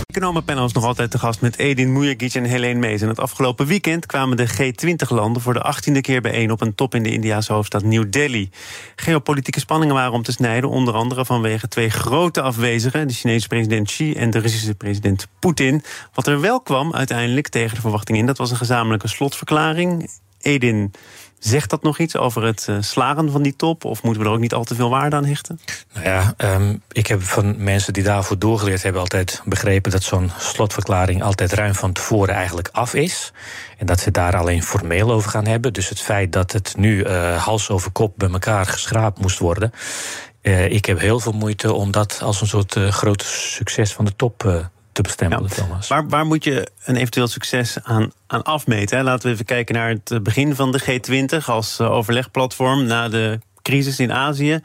Economenpanel 0.05 0.65
is 0.65 0.71
nog 0.71 0.85
altijd 0.85 1.11
te 1.11 1.19
gast 1.19 1.41
met 1.41 1.57
Edin 1.57 1.93
Mujagic 1.93 2.33
en 2.33 2.43
Helene 2.43 2.79
Mees. 2.79 3.01
En 3.01 3.07
het 3.07 3.19
afgelopen 3.19 3.65
weekend 3.65 4.05
kwamen 4.05 4.37
de 4.37 4.49
G20-landen 4.49 5.41
voor 5.41 5.53
de 5.53 5.61
achttiende 5.61 6.01
keer 6.01 6.21
bijeen 6.21 6.51
op 6.51 6.61
een 6.61 6.75
top 6.75 6.95
in 6.95 7.03
de 7.03 7.11
Indiase 7.11 7.53
hoofdstad 7.53 7.83
New 7.83 8.05
Delhi. 8.09 8.49
Geopolitieke 8.95 9.59
spanningen 9.59 9.95
waren 9.95 10.13
om 10.13 10.23
te 10.23 10.31
snijden, 10.31 10.69
onder 10.69 10.93
andere 10.93 11.25
vanwege 11.25 11.67
twee 11.67 11.89
grote 11.89 12.41
afwezigen, 12.41 13.07
de 13.07 13.13
Chinese 13.13 13.47
president 13.47 13.87
Xi 13.87 14.13
en 14.13 14.29
de 14.29 14.39
Russische 14.39 14.75
president 14.75 15.27
Poetin. 15.39 15.83
Wat 16.13 16.27
er 16.27 16.41
wel 16.41 16.61
kwam 16.61 16.93
uiteindelijk 16.93 17.47
tegen 17.47 17.75
de 17.75 17.81
verwachting 17.81 18.17
in, 18.17 18.25
dat 18.25 18.37
was 18.37 18.51
een 18.51 18.57
gezamenlijke 18.57 19.07
slotverklaring. 19.07 20.09
Edin, 20.41 20.91
Zegt 21.39 21.69
dat 21.69 21.83
nog 21.83 21.99
iets 21.99 22.15
over 22.15 22.43
het 22.43 22.67
uh, 22.69 22.77
slagen 22.79 23.31
van 23.31 23.41
die 23.41 23.55
top? 23.55 23.85
Of 23.85 24.03
moeten 24.03 24.21
we 24.21 24.27
er 24.27 24.33
ook 24.33 24.41
niet 24.41 24.53
al 24.53 24.63
te 24.63 24.75
veel 24.75 24.89
waarde 24.89 25.15
aan 25.15 25.25
hechten? 25.25 25.59
Nou 25.93 26.05
ja, 26.05 26.33
um, 26.37 26.81
ik 26.91 27.07
heb 27.07 27.23
van 27.23 27.63
mensen 27.63 27.93
die 27.93 28.03
daarvoor 28.03 28.39
doorgeleerd 28.39 28.83
hebben 28.83 29.01
altijd 29.01 29.41
begrepen 29.45 29.91
dat 29.91 30.03
zo'n 30.03 30.31
slotverklaring 30.37 31.23
altijd 31.23 31.53
ruim 31.53 31.75
van 31.75 31.91
tevoren 31.91 32.35
eigenlijk 32.35 32.69
af 32.71 32.93
is. 32.93 33.31
En 33.77 33.85
dat 33.85 33.99
ze 33.99 34.11
daar 34.11 34.37
alleen 34.37 34.63
formeel 34.63 35.11
over 35.11 35.29
gaan 35.29 35.45
hebben. 35.45 35.73
Dus 35.73 35.89
het 35.89 36.01
feit 36.01 36.31
dat 36.31 36.51
het 36.51 36.73
nu 36.77 37.03
uh, 37.03 37.43
hals 37.45 37.69
over 37.69 37.91
kop 37.91 38.13
bij 38.17 38.29
elkaar 38.29 38.65
geschraapt 38.65 39.19
moest 39.19 39.39
worden. 39.39 39.71
Uh, 40.41 40.65
ik 40.71 40.85
heb 40.85 40.99
heel 40.99 41.19
veel 41.19 41.31
moeite 41.31 41.73
om 41.73 41.91
dat 41.91 42.19
als 42.21 42.41
een 42.41 42.47
soort 42.47 42.75
groot 42.89 43.23
succes 43.23 43.93
van 43.93 44.05
de 44.05 44.15
top 44.15 44.69
te 44.97 45.03
bestempelen, 45.03 45.49
Thomas. 45.49 45.87
Waar, 45.87 46.07
waar 46.07 46.25
moet 46.25 46.43
je 46.43 46.67
een 46.85 46.95
eventueel 46.95 47.27
succes 47.27 47.77
aan, 47.83 48.11
aan 48.27 48.43
afmeten? 48.43 48.97
Hè? 48.97 49.03
Laten 49.03 49.27
we 49.27 49.33
even 49.33 49.45
kijken 49.45 49.75
naar 49.75 49.89
het 49.89 50.11
eh, 50.11 50.19
begin 50.19 50.55
van 50.55 50.71
de 50.71 50.81
G20 50.81 51.45
als 51.45 51.79
eh, 51.79 51.91
overlegplatform 51.91 52.85
na 52.85 53.09
de 53.09 53.39
crisis 53.61 53.99
in 53.99 54.13
Azië. 54.13 54.59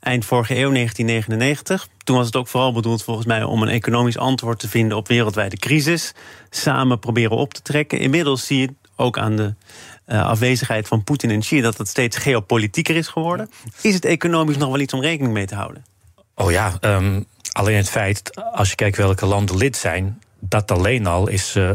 Eind 0.00 0.24
vorige 0.24 0.52
eeuw, 0.52 0.72
1999. 0.72 1.88
Toen 2.04 2.16
was 2.16 2.26
het 2.26 2.36
ook 2.36 2.48
vooral 2.48 2.72
bedoeld 2.72 3.02
volgens 3.02 3.26
mij 3.26 3.42
om 3.42 3.62
een 3.62 3.68
economisch 3.68 4.18
antwoord 4.18 4.58
te 4.58 4.68
vinden 4.68 4.96
op 4.96 5.08
wereldwijde 5.08 5.56
crisis. 5.56 6.14
Samen 6.50 6.98
proberen 6.98 7.36
op 7.36 7.54
te 7.54 7.62
trekken. 7.62 7.98
Inmiddels 7.98 8.46
zie 8.46 8.60
je 8.60 8.74
ook 8.96 9.18
aan 9.18 9.36
de 9.36 9.54
uh, 10.06 10.26
afwezigheid 10.26 10.88
van 10.88 11.04
Poetin 11.04 11.30
en 11.30 11.40
Xi 11.40 11.60
dat 11.60 11.78
het 11.78 11.88
steeds 11.88 12.16
geopolitieker 12.16 12.96
is 12.96 13.08
geworden. 13.08 13.50
Is 13.80 13.94
het 13.94 14.04
economisch 14.04 14.56
nog 14.56 14.70
wel 14.70 14.80
iets 14.80 14.92
om 14.92 15.00
rekening 15.00 15.32
mee 15.32 15.46
te 15.46 15.54
houden? 15.54 15.84
Oh 16.34 16.50
ja, 16.50 16.78
um, 16.80 17.26
Alleen 17.52 17.76
het 17.76 17.90
feit, 17.90 18.40
als 18.52 18.68
je 18.68 18.74
kijkt 18.74 18.96
welke 18.96 19.26
landen 19.26 19.56
lid 19.56 19.76
zijn, 19.76 20.20
dat 20.40 20.70
alleen 20.70 21.06
al 21.06 21.28
is 21.28 21.56
uh, 21.56 21.70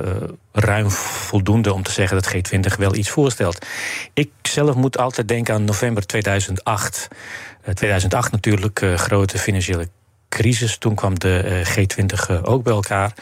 ruim 0.51 0.91
voldoende 0.91 1.73
om 1.73 1.83
te 1.83 1.91
zeggen 1.91 2.21
dat 2.21 2.36
G20 2.36 2.77
wel 2.77 2.95
iets 2.95 3.09
voorstelt. 3.09 3.65
Ik 4.13 4.31
zelf 4.41 4.75
moet 4.75 4.97
altijd 4.97 5.27
denken 5.27 5.53
aan 5.53 5.65
november 5.65 6.05
2008. 6.05 7.07
Uh, 7.67 7.73
2008 7.73 8.31
natuurlijk, 8.31 8.81
uh, 8.81 8.97
grote 8.97 9.38
financiële 9.38 9.89
crisis. 10.29 10.77
Toen 10.77 10.95
kwam 10.95 11.19
de 11.19 11.63
G20 11.65 12.43
ook 12.43 12.63
bij 12.63 12.73
elkaar. 12.73 13.13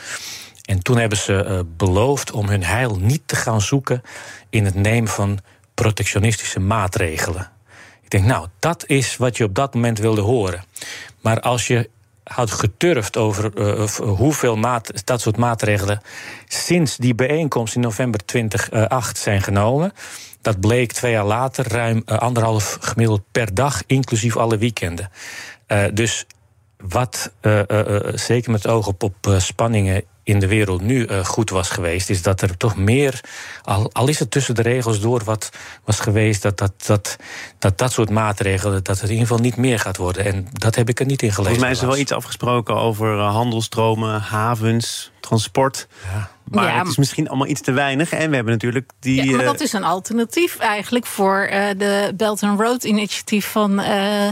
En 0.66 0.84
toen 0.84 0.98
hebben 0.98 1.18
ze 1.18 1.66
beloofd 1.78 2.32
om 2.32 2.48
hun 2.48 2.64
heil 2.64 2.96
niet 2.96 3.22
te 3.26 3.36
gaan 3.36 3.62
zoeken 3.62 4.02
in 4.50 4.66
het 4.66 4.76
nemen 4.76 5.10
van 5.10 5.40
protectionistische 5.74 6.60
maatregelen. 6.60 7.52
Ik 8.02 8.10
denk, 8.10 8.26
nou, 8.26 8.48
dat 8.60 8.84
is 8.88 9.18
wat 9.18 9.38
je 9.38 9.44
op 9.44 9.56
dat 9.56 9.74
moment 9.74 10.00
wilde 10.00 10.22
horen. 10.22 10.64
Maar 11.22 11.40
als 11.40 11.68
je 11.68 11.90
had 12.24 12.52
geturfd 12.52 13.18
over 13.18 13.52
uh, 13.58 13.90
hoeveel 14.18 14.56
maat, 14.56 15.06
dat 15.06 15.22
soort 15.22 15.38
maatregelen 15.38 16.02
sinds 16.48 16.98
die 16.98 17.16
bijeenkomst 17.16 17.76
in 17.76 17.82
november 17.82 18.26
2008 18.26 19.18
zijn 19.18 19.42
genomen. 19.42 19.92
Dat 20.42 20.60
bleek 20.60 20.92
twee 20.92 21.12
jaar 21.12 21.26
later 21.26 21.68
ruim 21.68 22.04
uh, 22.06 22.18
anderhalf 22.18 22.78
gemiddeld 22.82 23.22
per 23.32 23.54
dag, 23.54 23.84
inclusief 23.86 24.38
alle 24.38 24.58
weekenden. 24.58 25.10
Dus 25.94 26.26
wat 26.78 27.32
zeker 28.14 28.52
met 28.52 28.68
oog 28.68 28.88
op, 28.88 29.04
op 29.04 29.16
spanningen 29.38 30.04
in 30.24 30.40
de 30.40 30.48
wereld 30.48 30.82
nu 30.82 31.08
uh, 31.08 31.26
goed 31.26 31.50
was 31.50 31.70
geweest, 31.70 32.10
is 32.10 32.22
dat 32.22 32.42
er 32.42 32.58
toch 32.58 32.76
meer, 32.76 33.22
al, 33.64 33.90
al 33.94 34.08
is 34.08 34.20
het 34.20 34.32
tussen 34.32 34.56
de 34.56 34.62
regels 34.62 35.00
door 35.00 35.24
wat 35.24 35.50
was 35.84 36.00
geweest, 36.00 36.42
dat 36.42 36.58
dat, 36.58 36.74
dat, 36.86 37.18
dat, 37.60 37.78
dat 37.78 37.92
soort 37.92 38.10
maatregelen, 38.10 38.84
dat 38.84 38.96
het 39.00 39.10
in 39.10 39.16
ieder 39.16 39.28
geval 39.28 39.44
niet 39.44 39.56
meer 39.56 39.80
gaat 39.80 39.98
worden. 39.98 40.26
En 40.26 40.48
dat 40.52 40.76
heb 40.76 40.90
ik 40.90 41.00
er 41.00 41.06
niet 41.06 41.22
in 41.22 41.32
gelezen. 41.32 41.44
Volgens 41.44 41.64
mij 41.64 41.72
is 41.72 41.82
er 41.82 41.88
wel 41.88 41.98
iets 41.98 42.12
afgesproken 42.12 42.76
over 42.76 43.18
uh, 43.18 43.32
handelstromen, 43.32 44.22
havens, 44.22 45.12
transport. 45.20 45.88
Ja. 46.14 46.30
Maar 46.44 46.66
ja, 46.66 46.78
het 46.78 46.88
is 46.88 46.98
misschien 46.98 47.28
allemaal 47.30 47.48
iets 47.48 47.62
te 47.62 47.72
weinig. 47.72 48.12
En 48.12 48.30
we 48.30 48.36
hebben 48.36 48.54
natuurlijk 48.54 48.92
die. 49.00 49.24
Ja, 49.24 49.36
maar 49.36 49.46
dat 49.46 49.62
is 49.62 49.74
een 49.74 49.84
alternatief 49.84 50.58
eigenlijk 50.58 51.06
voor 51.06 51.50
uh, 51.52 51.68
de 51.78 52.14
Belt 52.16 52.44
and 52.44 52.60
Road 52.60 52.84
initiatief 52.84 53.46
van. 53.52 53.80
Uh, 53.80 54.28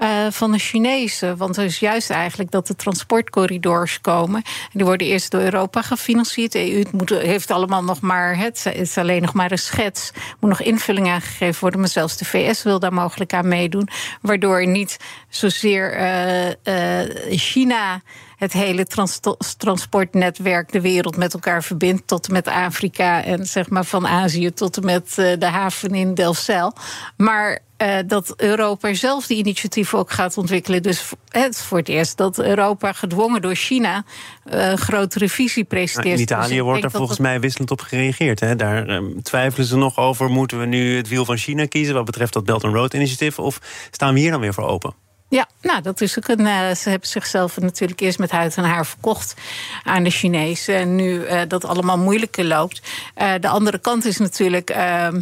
uh, 0.00 0.26
van 0.30 0.52
de 0.52 0.58
Chinezen. 0.58 1.36
Want 1.36 1.56
het 1.56 1.66
is 1.66 1.78
juist 1.78 2.10
eigenlijk 2.10 2.50
dat 2.50 2.66
de 2.66 2.76
transportcorridors 2.76 4.00
komen. 4.00 4.42
En 4.44 4.70
die 4.72 4.84
worden 4.84 5.06
eerst 5.06 5.30
door 5.30 5.40
Europa 5.40 5.82
gefinancierd. 5.82 6.52
De 6.52 6.72
EU 6.72 6.84
moet, 6.92 7.10
heeft 7.10 7.50
allemaal 7.50 7.84
nog 7.84 8.00
maar, 8.00 8.36
het 8.36 8.70
is 8.74 8.98
alleen 8.98 9.22
nog 9.22 9.34
maar 9.34 9.50
een 9.50 9.58
schets. 9.58 10.10
Er 10.14 10.36
moet 10.40 10.50
nog 10.50 10.60
invulling 10.62 11.08
aangegeven 11.08 11.60
worden. 11.60 11.80
Maar 11.80 11.88
zelfs 11.88 12.16
de 12.16 12.24
VS 12.24 12.62
wil 12.62 12.78
daar 12.78 12.92
mogelijk 12.92 13.34
aan 13.34 13.48
meedoen. 13.48 13.88
Waardoor 14.20 14.66
niet 14.66 14.96
zozeer 15.28 16.00
uh, 16.00 16.46
uh, 16.46 17.36
China 17.38 18.02
het 18.40 18.52
hele 18.52 18.86
trans 18.86 19.20
transportnetwerk 19.56 20.72
de 20.72 20.80
wereld 20.80 21.16
met 21.16 21.34
elkaar 21.34 21.62
verbindt. 21.62 22.06
Tot 22.06 22.26
en 22.26 22.32
met 22.32 22.48
Afrika 22.48 23.24
en 23.24 23.46
zeg 23.46 23.70
maar 23.70 23.84
van 23.84 24.06
Azië 24.06 24.52
tot 24.52 24.76
en 24.76 24.84
met 24.84 25.14
de 25.14 25.46
haven 25.46 25.94
in 25.94 26.14
Delfzijl. 26.14 26.72
Maar 27.16 27.58
uh, 27.82 27.96
dat 28.06 28.34
Europa 28.36 28.94
zelf 28.94 29.26
die 29.26 29.36
initiatieven 29.36 29.98
ook 29.98 30.10
gaat 30.10 30.36
ontwikkelen. 30.36 30.82
Dus 30.82 31.12
het 31.28 31.54
is 31.54 31.60
voor 31.60 31.78
het 31.78 31.88
eerst 31.88 32.16
dat 32.16 32.38
Europa 32.38 32.92
gedwongen 32.92 33.42
door 33.42 33.54
China 33.54 34.04
uh, 34.52 34.70
een 34.70 34.78
grotere 34.78 35.28
visie 35.28 35.64
presenteert. 35.64 36.04
Nou, 36.04 36.16
in 36.16 36.22
Italië 36.22 36.54
dus 36.54 36.64
wordt 36.64 36.84
er 36.84 36.90
volgens 36.90 37.18
mij 37.18 37.40
wisselend 37.40 37.70
op 37.70 37.80
gereageerd. 37.80 38.40
Hè? 38.40 38.56
Daar 38.56 38.88
um, 38.88 39.22
twijfelen 39.22 39.66
ze 39.66 39.76
nog 39.76 39.96
over: 39.96 40.30
moeten 40.30 40.60
we 40.60 40.66
nu 40.66 40.96
het 40.96 41.08
wiel 41.08 41.24
van 41.24 41.36
China 41.36 41.66
kiezen 41.66 41.94
wat 41.94 42.04
betreft 42.04 42.32
dat 42.32 42.44
Belt 42.44 42.64
and 42.64 42.74
Road 42.74 42.94
initiatief? 42.94 43.38
Of 43.38 43.60
staan 43.90 44.14
we 44.14 44.20
hier 44.20 44.30
dan 44.30 44.40
weer 44.40 44.54
voor 44.54 44.66
open? 44.66 45.09
Ja, 45.30 45.46
nou, 45.62 45.82
dat 45.82 46.00
is 46.00 46.18
ook 46.18 46.28
een. 46.28 46.40
Uh, 46.40 46.74
ze 46.74 46.88
hebben 46.88 47.08
zichzelf 47.08 47.60
natuurlijk 47.60 48.00
eerst 48.00 48.18
met 48.18 48.30
huid 48.30 48.56
en 48.56 48.64
haar 48.64 48.86
verkocht 48.86 49.34
aan 49.84 50.02
de 50.02 50.10
Chinezen. 50.10 50.74
En 50.74 50.94
nu 50.94 51.12
uh, 51.12 51.40
dat 51.48 51.64
allemaal 51.64 51.98
moeilijker 51.98 52.44
loopt. 52.44 52.82
Uh, 53.18 53.32
de 53.40 53.48
andere 53.48 53.78
kant 53.78 54.04
is 54.04 54.18
natuurlijk. 54.18 54.70
Ehm, 54.70 55.20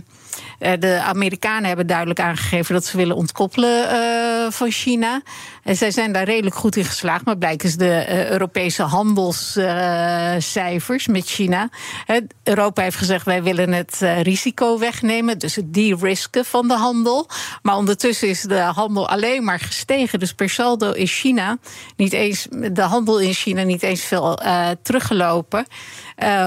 eh, 0.59 0.73
de 0.79 1.01
Amerikanen 1.03 1.65
hebben 1.65 1.87
duidelijk 1.87 2.21
aangegeven 2.21 2.75
dat 2.75 2.85
ze 2.85 2.97
willen 2.97 3.17
ontkoppelen 3.17 4.53
van 4.53 4.71
China. 4.71 5.23
En 5.69 5.77
zij 5.77 5.91
zijn 5.91 6.13
daar 6.13 6.25
redelijk 6.25 6.57
goed 6.57 6.77
in 6.77 6.85
geslaagd. 6.85 7.25
Maar 7.25 7.39
blijken 7.39 7.69
ze 7.69 7.77
de 7.77 8.07
uh, 8.09 8.31
Europese 8.31 8.83
handelscijfers 8.83 11.07
met 11.07 11.27
China. 11.27 11.69
Europa 12.43 12.83
heeft 12.83 12.97
gezegd: 12.97 13.25
wij 13.25 13.43
willen 13.43 13.73
het 13.73 13.99
risico 14.23 14.79
wegnemen. 14.79 15.39
Dus 15.39 15.57
het 15.57 15.75
de-risken 15.75 16.45
van 16.45 16.69
de 16.69 16.75
handel. 16.75 17.29
Maar 17.63 17.77
ondertussen 17.77 18.29
is 18.29 18.43
de 18.43 18.59
handel 18.59 19.09
alleen 19.09 19.45
maar 19.45 19.61
gestegen. 19.61 20.19
Dus 20.19 20.35
per 20.35 20.51
saldo 20.51 20.93
is 20.93 21.19
China 21.19 21.59
niet 21.97 22.13
eens, 22.13 22.47
de 22.73 22.83
handel 22.83 23.21
in 23.21 23.33
China 23.33 23.63
niet 23.63 23.83
eens 23.83 24.03
veel 24.03 24.39
teruggelopen. 24.83 25.67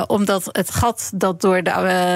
Omdat 0.07 0.49
het 0.51 0.71
gat 0.71 1.11
dat 1.13 1.41
door 1.41 1.63
de 1.63 1.71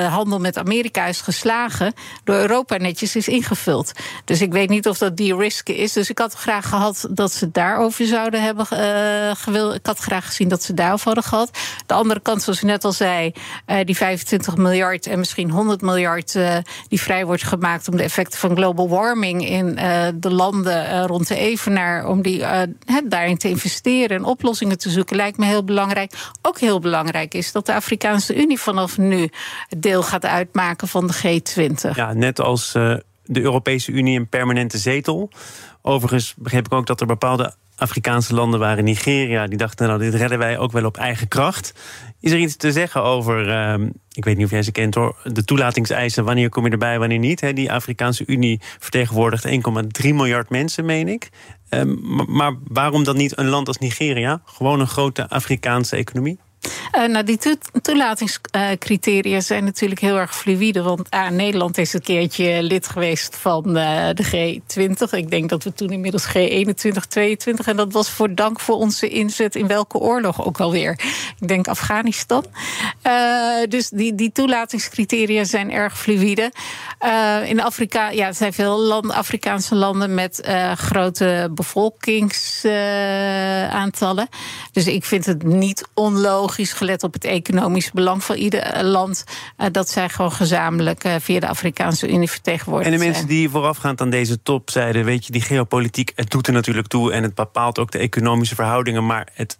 handel 0.09 0.39
met 0.39 0.57
Amerika 0.57 1.05
is 1.05 1.21
geslagen, 1.21 1.93
door 2.23 2.35
Europa 2.35 2.77
netjes 2.77 3.15
is 3.15 3.27
ingevuld. 3.27 3.91
Dus 4.25 4.41
ik 4.41 4.51
weet 4.51 4.69
niet 4.69 4.87
of 4.87 4.97
dat 4.97 5.17
die 5.17 5.35
risken 5.35 5.75
is. 5.75 5.93
Dus 5.93 6.09
ik 6.09 6.17
had 6.17 6.33
graag 6.33 6.69
gehad 6.69 6.94
dat 7.09 7.31
ze 7.31 7.51
daarover 7.51 8.05
zouden 8.05 8.41
hebben 8.41 8.65
uh, 8.73 9.35
gewild. 9.35 9.73
Ik 9.73 9.85
had 9.85 9.97
graag 9.97 10.25
gezien 10.25 10.47
dat 10.47 10.63
ze 10.63 10.73
daarover 10.73 11.05
hadden 11.05 11.23
gehad. 11.23 11.57
De 11.85 11.93
andere 11.93 12.19
kant, 12.19 12.41
zoals 12.41 12.63
u 12.63 12.65
net 12.65 12.83
al 12.83 12.91
zei, 12.91 13.31
die 13.83 13.95
25 13.95 14.57
miljard 14.57 15.07
en 15.07 15.19
misschien 15.19 15.49
100 15.49 15.81
miljard 15.81 16.37
die 16.87 17.01
vrij 17.01 17.25
wordt 17.25 17.43
gemaakt 17.43 17.87
om 17.87 17.97
de 17.97 18.03
effecten 18.03 18.39
van 18.39 18.55
global 18.55 18.89
warming 18.89 19.49
in 19.49 19.75
de 20.15 20.31
landen 20.31 21.07
rond 21.07 21.27
de 21.27 21.37
Evenaar, 21.37 22.07
om 22.07 22.21
die 22.21 22.43
daarin 23.07 23.37
te 23.37 23.49
investeren 23.49 24.17
en 24.17 24.23
oplossingen 24.23 24.77
te 24.77 24.89
zoeken, 24.89 25.15
lijkt 25.15 25.37
me 25.37 25.45
heel 25.45 25.63
belangrijk. 25.63 26.13
Ook 26.41 26.59
heel 26.59 26.79
belangrijk 26.79 27.33
is 27.33 27.51
dat 27.51 27.65
de 27.65 27.73
Afrikaanse 27.73 28.35
Unie 28.35 28.59
vanaf 28.59 28.97
nu 28.97 29.29
deel 29.77 30.03
gaat 30.03 30.25
uitmaken 30.25 30.87
van 30.87 31.07
de 31.07 31.41
G20. 31.41 31.95
Ja, 31.95 32.13
net 32.13 32.39
als 32.39 32.75
de 33.25 33.41
Europese 33.41 33.91
Unie 33.91 34.19
een 34.19 34.29
permanente 34.29 34.77
zetel. 34.77 35.29
Overigens 35.87 36.33
begreep 36.37 36.65
ik 36.65 36.73
ook 36.73 36.85
dat 36.85 37.01
er 37.01 37.07
bepaalde 37.07 37.53
Afrikaanse 37.75 38.33
landen 38.33 38.59
waren. 38.59 38.83
Nigeria, 38.83 39.47
die 39.47 39.57
dachten, 39.57 39.87
nou, 39.87 39.99
dit 39.99 40.13
redden 40.13 40.37
wij 40.37 40.57
ook 40.57 40.71
wel 40.71 40.85
op 40.85 40.97
eigen 40.97 41.27
kracht. 41.27 41.73
Is 42.19 42.31
er 42.31 42.37
iets 42.37 42.55
te 42.55 42.71
zeggen 42.71 43.03
over, 43.03 43.47
uh, 43.47 43.87
ik 44.11 44.25
weet 44.25 44.37
niet 44.37 44.45
of 44.45 44.51
jij 44.51 44.63
ze 44.63 44.71
kent 44.71 44.95
hoor, 44.95 45.15
de 45.23 45.43
toelatingseisen, 45.43 46.23
wanneer 46.23 46.49
kom 46.49 46.65
je 46.65 46.71
erbij, 46.71 46.99
wanneer 46.99 47.19
niet? 47.19 47.41
Hè? 47.41 47.53
Die 47.53 47.71
Afrikaanse 47.71 48.23
Unie 48.25 48.61
vertegenwoordigt 48.79 49.47
1,3 49.47 50.13
miljard 50.13 50.49
mensen, 50.49 50.85
meen 50.85 51.07
ik. 51.07 51.29
Um, 51.69 51.99
maar 52.27 52.53
waarom 52.67 53.03
dan 53.03 53.17
niet 53.17 53.37
een 53.37 53.49
land 53.49 53.67
als 53.67 53.77
Nigeria? 53.77 54.41
Gewoon 54.45 54.79
een 54.79 54.87
grote 54.87 55.29
Afrikaanse 55.29 55.95
economie? 55.95 56.39
Uh, 56.97 57.05
nou, 57.05 57.23
die 57.23 57.39
toelatingscriteria 57.81 59.39
zijn 59.39 59.63
natuurlijk 59.63 60.01
heel 60.01 60.17
erg 60.17 60.35
fluïde. 60.35 60.81
Want 60.81 61.09
ah, 61.09 61.29
Nederland 61.29 61.77
is 61.77 61.93
een 61.93 62.01
keertje 62.01 62.63
lid 62.63 62.87
geweest 62.87 63.35
van 63.35 63.77
uh, 63.77 64.09
de 64.13 64.25
G20. 64.25 65.09
Ik 65.11 65.29
denk 65.29 65.49
dat 65.49 65.63
we 65.63 65.73
toen 65.73 65.89
inmiddels 65.89 66.27
G21, 66.27 67.07
22. 67.07 67.67
En 67.67 67.75
dat 67.75 67.93
was 67.93 68.09
voor 68.09 68.35
dank 68.35 68.59
voor 68.59 68.75
onze 68.75 69.09
inzet 69.09 69.55
in 69.55 69.67
welke 69.67 69.97
oorlog 69.97 70.45
ook 70.45 70.59
alweer. 70.59 70.91
Ik 71.39 71.47
denk 71.47 71.67
Afghanistan. 71.67 72.45
Dus 73.69 73.89
die, 73.89 74.15
die 74.15 74.31
toelatingscriteria 74.31 75.43
zijn 75.43 75.71
erg 75.71 75.99
fluïde. 75.99 76.51
in 77.45 77.61
Afrika, 77.61 78.09
ja, 78.09 78.27
er 78.27 78.33
zijn 78.33 78.53
veel 78.53 79.13
Afrikaanse 79.13 79.75
landen 79.75 80.13
met 80.13 80.49
grote 80.75 81.49
bevolkingsaantallen. 81.51 84.27
dus 84.71 84.87
ik 84.87 85.05
vind 85.05 85.25
het 85.25 85.43
niet 85.43 85.87
onlogisch 85.93 86.54
gelet 86.57 87.03
op 87.03 87.13
het 87.13 87.23
economisch 87.23 87.91
belang 87.91 88.23
van 88.23 88.35
ieder 88.35 88.59
eh, 88.59 88.83
land, 88.83 89.23
uh, 89.57 89.67
dat 89.71 89.89
zij 89.89 90.09
gewoon 90.09 90.31
gezamenlijk 90.31 91.03
uh, 91.03 91.15
via 91.19 91.39
de 91.39 91.47
Afrikaanse 91.47 92.09
Unie 92.09 92.29
vertegenwoordigd 92.29 92.91
En 92.91 92.99
de 92.99 93.05
mensen 93.05 93.27
die 93.27 93.49
voorafgaand 93.49 94.01
aan 94.01 94.09
deze 94.09 94.41
top 94.41 94.69
zeiden: 94.69 95.05
Weet 95.05 95.25
je, 95.25 95.31
die 95.31 95.41
geopolitiek, 95.41 96.11
het 96.15 96.29
doet 96.29 96.47
er 96.47 96.53
natuurlijk 96.53 96.87
toe 96.87 97.13
en 97.13 97.23
het 97.23 97.35
bepaalt 97.35 97.79
ook 97.79 97.91
de 97.91 97.97
economische 97.97 98.55
verhoudingen, 98.55 99.05
maar 99.05 99.27
het 99.33 99.57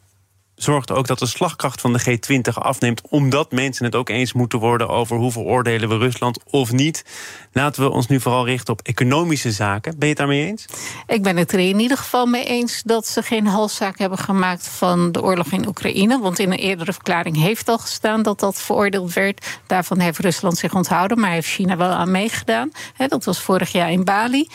zorgt 0.55 0.91
ook 0.91 1.07
dat 1.07 1.19
de 1.19 1.25
slagkracht 1.25 1.81
van 1.81 1.93
de 1.93 2.01
G20 2.01 2.53
afneemt. 2.53 3.01
Omdat 3.09 3.51
mensen 3.51 3.85
het 3.85 3.95
ook 3.95 4.09
eens 4.09 4.33
moeten 4.33 4.59
worden 4.59 4.89
over 4.89 5.17
hoe 5.17 5.31
veroordelen 5.31 5.89
we 5.89 5.97
Rusland 5.97 6.39
of 6.49 6.71
niet. 6.71 7.05
Laten 7.51 7.83
we 7.83 7.89
ons 7.89 8.07
nu 8.07 8.19
vooral 8.19 8.45
richten 8.45 8.73
op 8.73 8.81
economische 8.81 9.51
zaken. 9.51 9.91
Ben 9.91 10.07
je 10.07 10.07
het 10.07 10.17
daarmee 10.17 10.45
eens? 10.45 10.65
Ik 11.07 11.23
ben 11.23 11.37
het 11.37 11.51
er 11.51 11.59
in 11.59 11.79
ieder 11.79 11.97
geval 11.97 12.25
mee 12.25 12.45
eens 12.45 12.81
dat 12.85 13.07
ze 13.07 13.21
geen 13.21 13.47
halszaak 13.47 13.99
hebben 13.99 14.17
gemaakt 14.17 14.67
van 14.67 15.11
de 15.11 15.21
oorlog 15.21 15.51
in 15.51 15.67
Oekraïne. 15.67 16.19
Want 16.19 16.39
in 16.39 16.51
een 16.51 16.57
eerdere 16.57 16.93
verklaring 16.93 17.37
heeft 17.37 17.67
al 17.67 17.77
gestaan 17.77 18.21
dat 18.21 18.39
dat 18.39 18.61
veroordeeld 18.61 19.13
werd. 19.13 19.59
Daarvan 19.67 19.99
heeft 19.99 20.19
Rusland 20.19 20.57
zich 20.57 20.73
onthouden, 20.73 21.19
maar 21.19 21.31
heeft 21.31 21.47
China 21.47 21.77
wel 21.77 21.89
aan 21.89 22.11
meegedaan. 22.11 22.71
dat 23.07 23.25
was 23.25 23.41
vorig 23.41 23.71
jaar 23.71 23.91
in 23.91 24.03
Bali. 24.03 24.47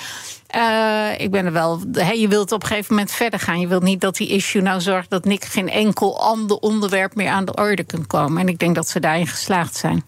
Uh, 0.57 1.21
ik 1.21 1.31
ben 1.31 1.47
er 1.47 1.53
wel. 1.53 1.81
je 2.15 2.29
wilt 2.29 2.53
op 2.53 2.63
een 2.63 2.69
gegeven 2.69 2.95
moment 2.95 3.13
verder 3.13 3.41
gaan. 3.41 3.61
Je 3.61 3.67
wilt 3.67 3.83
niet 3.83 4.01
dat 4.01 4.17
die 4.17 4.29
issue 4.29 4.63
nou 4.63 4.81
zorgt 4.81 5.11
dat 5.11 5.25
niks 5.25 5.49
geen 5.49 5.69
enkel 5.69 6.21
ander 6.21 6.57
onderwerp 6.57 7.15
meer 7.15 7.29
aan 7.29 7.45
de 7.45 7.55
orde 7.55 7.85
kan 7.85 8.07
komen. 8.07 8.41
En 8.41 8.49
ik 8.49 8.59
denk 8.59 8.75
dat 8.75 8.89
ze 8.89 9.01
daarin 9.01 9.27
geslaagd 9.27 9.77
zijn. 9.77 10.05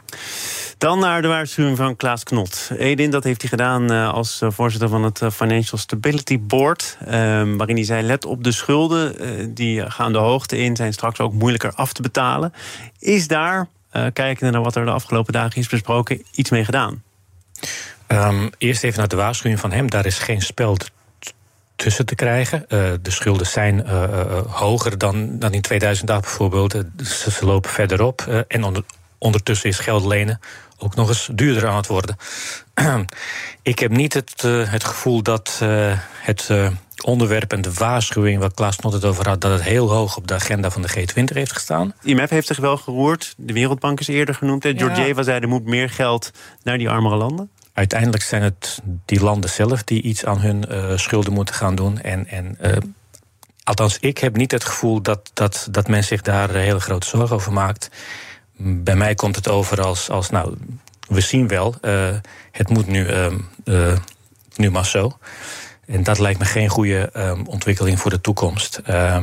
Dan 0.78 0.98
naar 0.98 1.22
de 1.22 1.28
waarschuwing 1.28 1.76
van 1.76 1.96
Klaas 1.96 2.22
Knot. 2.22 2.70
Edin, 2.78 3.10
dat 3.10 3.24
heeft 3.24 3.40
hij 3.40 3.50
gedaan 3.50 3.92
uh, 3.92 4.12
als 4.12 4.40
uh, 4.42 4.50
voorzitter 4.50 4.88
van 4.88 5.02
het 5.02 5.20
Financial 5.32 5.78
Stability 5.78 6.40
Board. 6.40 6.96
Ehm, 7.06 7.56
waarin 7.56 7.76
hij 7.76 7.84
zei: 7.84 8.02
let 8.02 8.24
op 8.24 8.44
de 8.44 8.52
schulden. 8.52 9.54
die 9.54 9.90
gaan 9.90 10.12
de 10.12 10.18
hoogte 10.18 10.58
in, 10.58 10.76
zijn 10.76 10.92
straks 10.92 11.20
ook 11.20 11.32
moeilijker 11.32 11.72
af 11.74 11.92
te 11.92 12.02
betalen. 12.02 12.52
Is 12.98 13.28
daar, 13.28 13.68
kijkende 14.12 14.52
naar 14.52 14.62
wat 14.62 14.76
er 14.76 14.84
de 14.84 14.90
afgelopen 14.90 15.32
dagen 15.32 15.60
is 15.60 15.68
besproken, 15.68 16.22
iets 16.32 16.50
mee 16.50 16.64
gedaan? 16.64 17.02
Um, 18.12 18.50
eerst 18.58 18.84
even 18.84 18.98
naar 18.98 19.08
de 19.08 19.16
waarschuwing 19.16 19.60
van 19.60 19.72
hem. 19.72 19.90
Daar 19.90 20.06
is 20.06 20.18
geen 20.18 20.42
spel 20.42 20.76
tussen 21.76 22.06
te 22.06 22.14
krijgen. 22.14 22.64
Uh, 22.68 22.92
de 23.02 23.10
schulden 23.10 23.46
zijn 23.46 23.78
uh, 23.86 23.92
uh, 23.92 24.38
hoger 24.46 24.98
dan, 24.98 25.38
dan 25.38 25.52
in 25.52 25.60
2008 25.60 26.22
bijvoorbeeld. 26.22 26.72
Ze, 27.04 27.30
ze, 27.30 27.44
lopen 27.44 27.70
verder 27.70 28.02
op. 28.02 28.44
en 28.48 28.64
onder, 28.64 28.82
ondertussen 29.18 29.68
is 29.68 29.78
geld 29.78 30.04
lenen 30.04 30.40
ook 30.78 30.94
nog 30.94 31.08
eens 31.08 31.28
duurder 31.32 31.68
aan 31.68 31.76
het 31.76 31.86
worden. 31.86 32.16
Ik 33.62 33.78
heb 33.78 33.90
niet 33.90 34.14
het, 34.14 34.42
het 34.46 34.84
gevoel 34.84 35.22
dat 35.22 35.60
het 36.20 36.50
onderwerp 37.04 37.52
en 37.52 37.60
de 37.60 37.72
waarschuwing 37.72 38.40
waar 38.40 38.54
Klaas 38.54 38.78
Not 38.78 38.92
het 38.92 39.04
over 39.04 39.28
had, 39.28 39.40
dat 39.40 39.52
het 39.52 39.62
heel 39.62 39.90
hoog 39.90 40.16
op 40.16 40.26
de 40.26 40.34
agenda 40.34 40.70
van 40.70 40.82
de 40.82 40.90
G20 40.90 41.24
heeft 41.24 41.52
gestaan. 41.52 41.94
IMF 42.02 42.30
heeft 42.30 42.46
zich 42.46 42.58
wel 42.58 42.76
geroerd. 42.76 43.34
De 43.36 43.52
Wereldbank 43.52 44.00
is 44.00 44.08
eerder 44.08 44.34
genoemd. 44.34 44.64
Georgieva 44.64 45.18
ja. 45.20 45.22
zei 45.22 45.40
er 45.40 45.48
moet 45.48 45.64
meer 45.64 45.90
geld 45.90 46.30
naar 46.62 46.78
die 46.78 46.90
armere 46.90 47.16
landen 47.16 47.50
uiteindelijk 47.72 48.22
zijn 48.22 48.42
het 48.42 48.80
die 49.04 49.22
landen 49.22 49.50
zelf 49.50 49.82
die 49.84 50.02
iets 50.02 50.24
aan 50.24 50.40
hun 50.40 50.64
uh, 50.70 50.96
schulden 50.96 51.32
moeten 51.32 51.54
gaan 51.54 51.74
doen. 51.74 52.00
En, 52.00 52.26
en 52.26 52.58
uh, 52.60 52.76
althans, 53.64 53.98
ik 53.98 54.18
heb 54.18 54.36
niet 54.36 54.50
het 54.50 54.64
gevoel 54.64 55.02
dat, 55.02 55.30
dat, 55.34 55.68
dat 55.70 55.88
men 55.88 56.04
zich 56.04 56.22
daar 56.22 56.50
hele 56.50 56.80
grote 56.80 57.06
zorgen 57.06 57.36
over 57.36 57.52
maakt. 57.52 57.88
Bij 58.56 58.96
mij 58.96 59.14
komt 59.14 59.36
het 59.36 59.48
over 59.48 59.82
als, 59.82 60.10
als 60.10 60.30
nou, 60.30 60.56
we 61.08 61.20
zien 61.20 61.48
wel, 61.48 61.74
het 62.50 62.68
moet 62.68 62.86
nu, 62.86 63.06
nu 64.54 64.70
maar 64.70 64.86
zo. 64.86 65.18
En 65.86 66.02
dat 66.02 66.18
lijkt 66.18 66.38
me 66.38 66.44
geen 66.44 66.68
goede 66.68 67.10
um, 67.16 67.46
ontwikkeling 67.46 68.00
voor 68.00 68.10
de 68.10 68.20
toekomst. 68.20 68.80
Ehm, 68.84 69.22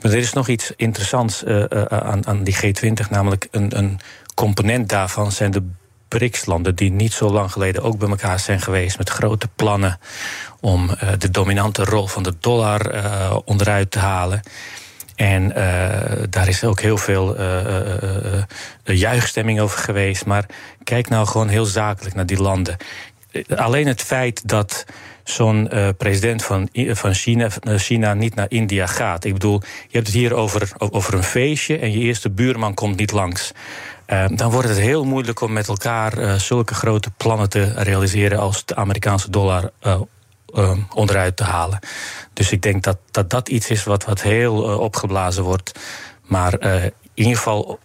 maar 0.00 0.12
er 0.12 0.18
is 0.18 0.32
nog 0.32 0.48
iets 0.48 0.72
interessants 0.76 1.44
aan, 1.88 2.26
aan 2.26 2.44
die 2.44 2.56
G20, 2.56 3.08
namelijk 3.10 3.48
een, 3.50 3.78
een 3.78 4.00
component 4.34 4.88
daarvan 4.88 5.32
zijn 5.32 5.50
de 5.50 5.62
BRICS-landen 6.12 6.74
die 6.74 6.90
niet 6.90 7.12
zo 7.12 7.30
lang 7.30 7.52
geleden 7.52 7.82
ook 7.82 7.98
bij 7.98 8.08
elkaar 8.08 8.40
zijn 8.40 8.60
geweest 8.60 8.98
met 8.98 9.08
grote 9.08 9.48
plannen 9.56 9.98
om 10.60 10.90
uh, 10.90 11.10
de 11.18 11.30
dominante 11.30 11.84
rol 11.84 12.06
van 12.06 12.22
de 12.22 12.34
dollar 12.40 12.94
uh, 12.94 13.36
onderuit 13.44 13.90
te 13.90 13.98
halen. 13.98 14.40
En 15.16 15.42
uh, 15.42 15.54
daar 16.30 16.48
is 16.48 16.64
ook 16.64 16.80
heel 16.80 16.96
veel 16.96 17.36
juichstemming 18.84 19.60
over 19.60 19.78
geweest. 19.78 20.26
Maar 20.26 20.46
kijk 20.84 21.08
nou 21.08 21.26
gewoon 21.26 21.48
heel 21.48 21.64
zakelijk 21.64 22.14
naar 22.14 22.26
die 22.26 22.42
landen. 22.42 22.76
Alleen 23.56 23.86
het 23.86 24.02
feit 24.02 24.48
dat 24.48 24.84
zo'n 25.24 25.70
president 25.96 26.44
van, 26.44 26.68
van 26.72 27.14
China, 27.14 27.48
China 27.76 28.14
niet 28.14 28.34
naar 28.34 28.46
India 28.50 28.86
gaat. 28.86 29.24
Ik 29.24 29.32
bedoel, 29.32 29.60
je 29.62 29.96
hebt 29.96 30.06
het 30.06 30.16
hier 30.16 30.34
over, 30.34 30.70
over 30.78 31.14
een 31.14 31.22
feestje 31.22 31.78
en 31.78 31.92
je 31.92 31.98
eerste 31.98 32.30
buurman 32.30 32.74
komt 32.74 32.96
niet 32.96 33.12
langs. 33.12 33.52
Uh, 34.06 34.24
dan 34.34 34.50
wordt 34.50 34.68
het 34.68 34.78
heel 34.78 35.04
moeilijk 35.04 35.40
om 35.40 35.52
met 35.52 35.68
elkaar 35.68 36.18
uh, 36.18 36.34
zulke 36.34 36.74
grote 36.74 37.10
plannen 37.10 37.48
te 37.48 37.72
realiseren 37.82 38.38
als 38.38 38.64
de 38.64 38.76
Amerikaanse 38.76 39.30
dollar 39.30 39.70
uh, 39.82 40.00
onderuit 40.94 41.36
te 41.36 41.44
halen. 41.44 41.78
Dus 42.32 42.52
ik 42.52 42.62
denk 42.62 42.82
dat 42.82 42.98
dat, 43.10 43.30
dat 43.30 43.48
iets 43.48 43.70
is 43.70 43.84
wat, 43.84 44.04
wat 44.04 44.22
heel 44.22 44.62
opgeblazen 44.78 45.42
wordt. 45.42 45.78
Maar 46.22 46.52
in 46.60 46.92
ieder 47.14 47.36
geval 47.36 47.78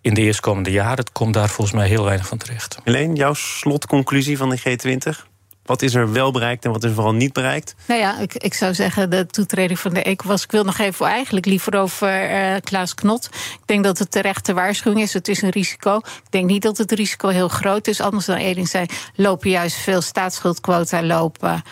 in 0.00 0.14
de 0.14 0.20
eerstkomende 0.20 0.70
jaren 0.70 1.12
komt 1.12 1.34
daar 1.34 1.48
volgens 1.48 1.76
mij 1.76 1.88
heel 1.88 2.04
weinig 2.04 2.26
van 2.26 2.38
terecht. 2.38 2.78
Helene, 2.84 3.14
jouw 3.14 3.34
slotconclusie 3.34 4.36
van 4.36 4.50
de 4.50 4.58
G20? 4.60 5.26
Wat 5.68 5.82
is 5.82 5.94
er 5.94 6.12
wel 6.12 6.30
bereikt 6.30 6.64
en 6.64 6.70
wat 6.72 6.84
is 6.84 6.88
er 6.88 6.94
vooral 6.94 7.14
niet 7.14 7.32
bereikt? 7.32 7.74
Nou 7.86 8.00
ja, 8.00 8.18
ik, 8.18 8.34
ik 8.34 8.54
zou 8.54 8.74
zeggen 8.74 9.10
de 9.10 9.26
toetreding 9.26 9.78
van 9.78 9.94
de 9.94 10.02
ECOWAS. 10.02 10.44
Ik 10.44 10.50
wil 10.50 10.64
nog 10.64 10.78
even 10.78 11.06
eigenlijk 11.06 11.46
liever 11.46 11.76
over 11.76 12.30
uh, 12.30 12.56
Klaas 12.60 12.94
Knot. 12.94 13.28
Ik 13.32 13.66
denk 13.66 13.84
dat 13.84 13.98
het 13.98 14.10
terechte 14.10 14.54
waarschuwing 14.54 15.02
is. 15.02 15.12
Het 15.12 15.28
is 15.28 15.42
een 15.42 15.50
risico. 15.50 15.96
Ik 15.96 16.30
denk 16.30 16.46
niet 16.46 16.62
dat 16.62 16.78
het 16.78 16.92
risico 16.92 17.28
heel 17.28 17.48
groot 17.48 17.86
is. 17.86 18.00
Anders 18.00 18.26
dan 18.26 18.36
Edin 18.36 18.66
zei, 18.66 18.86
lopen 19.14 19.50
juist 19.50 19.76
veel 19.76 20.00
staatsschuldquota 20.00 21.02
lopen. 21.02 21.62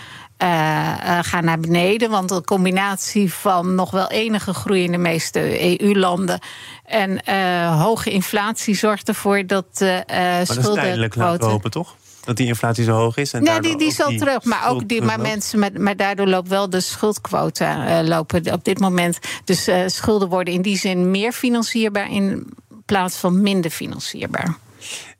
Uh, 0.43 0.49
uh, 0.49 1.19
gaan 1.23 1.45
naar 1.45 1.61
beneden. 1.61 2.11
Want 2.11 2.29
de 2.29 2.41
combinatie 2.41 3.33
van 3.33 3.75
nog 3.75 3.91
wel 3.91 4.11
enige 4.11 4.55
groei 4.55 4.83
in 4.83 4.93
de 4.93 4.99
meeste 4.99 5.81
EU-landen 5.81 6.41
en 6.85 7.21
uh, 7.29 7.83
hoge 7.83 8.11
inflatie 8.11 8.75
zorgt 8.75 9.09
ervoor 9.09 9.47
dat 9.47 9.67
uh, 9.83 9.89
maar 9.89 10.47
dat 10.47 10.59
is 10.59 10.73
tijdelijk 10.73 11.15
laten 11.15 11.49
hopen, 11.49 11.71
toch? 11.71 11.97
Dat 12.27 12.37
die 12.37 12.47
inflatie 12.47 12.85
zo 12.85 12.93
hoog 12.93 13.17
is? 13.17 13.33
En 13.33 13.43
nee, 13.43 13.61
die, 13.61 13.77
die 13.77 13.93
zal 13.93 14.17
terug. 14.17 14.45
Maar 14.45 14.69
ook 14.69 14.89
die, 14.89 15.03
maar 15.03 15.21
mensen 15.21 15.59
met, 15.59 15.79
maar 15.79 15.97
daardoor 15.97 16.27
loopt 16.27 16.49
wel 16.49 16.71
de 16.71 16.81
schuldquota 16.81 18.01
uh, 18.01 18.09
lopen 18.09 18.53
op 18.53 18.65
dit 18.65 18.79
moment. 18.79 19.19
Dus 19.45 19.69
uh, 19.69 19.83
schulden 19.87 20.29
worden 20.29 20.55
in 20.55 20.63
die 20.63 20.79
zin 20.79 21.11
meer 21.11 21.33
financierbaar 21.33 22.11
in 22.11 22.53
plaats 22.85 23.17
van 23.17 23.43
minder 23.43 23.71
financierbaar. 23.71 24.57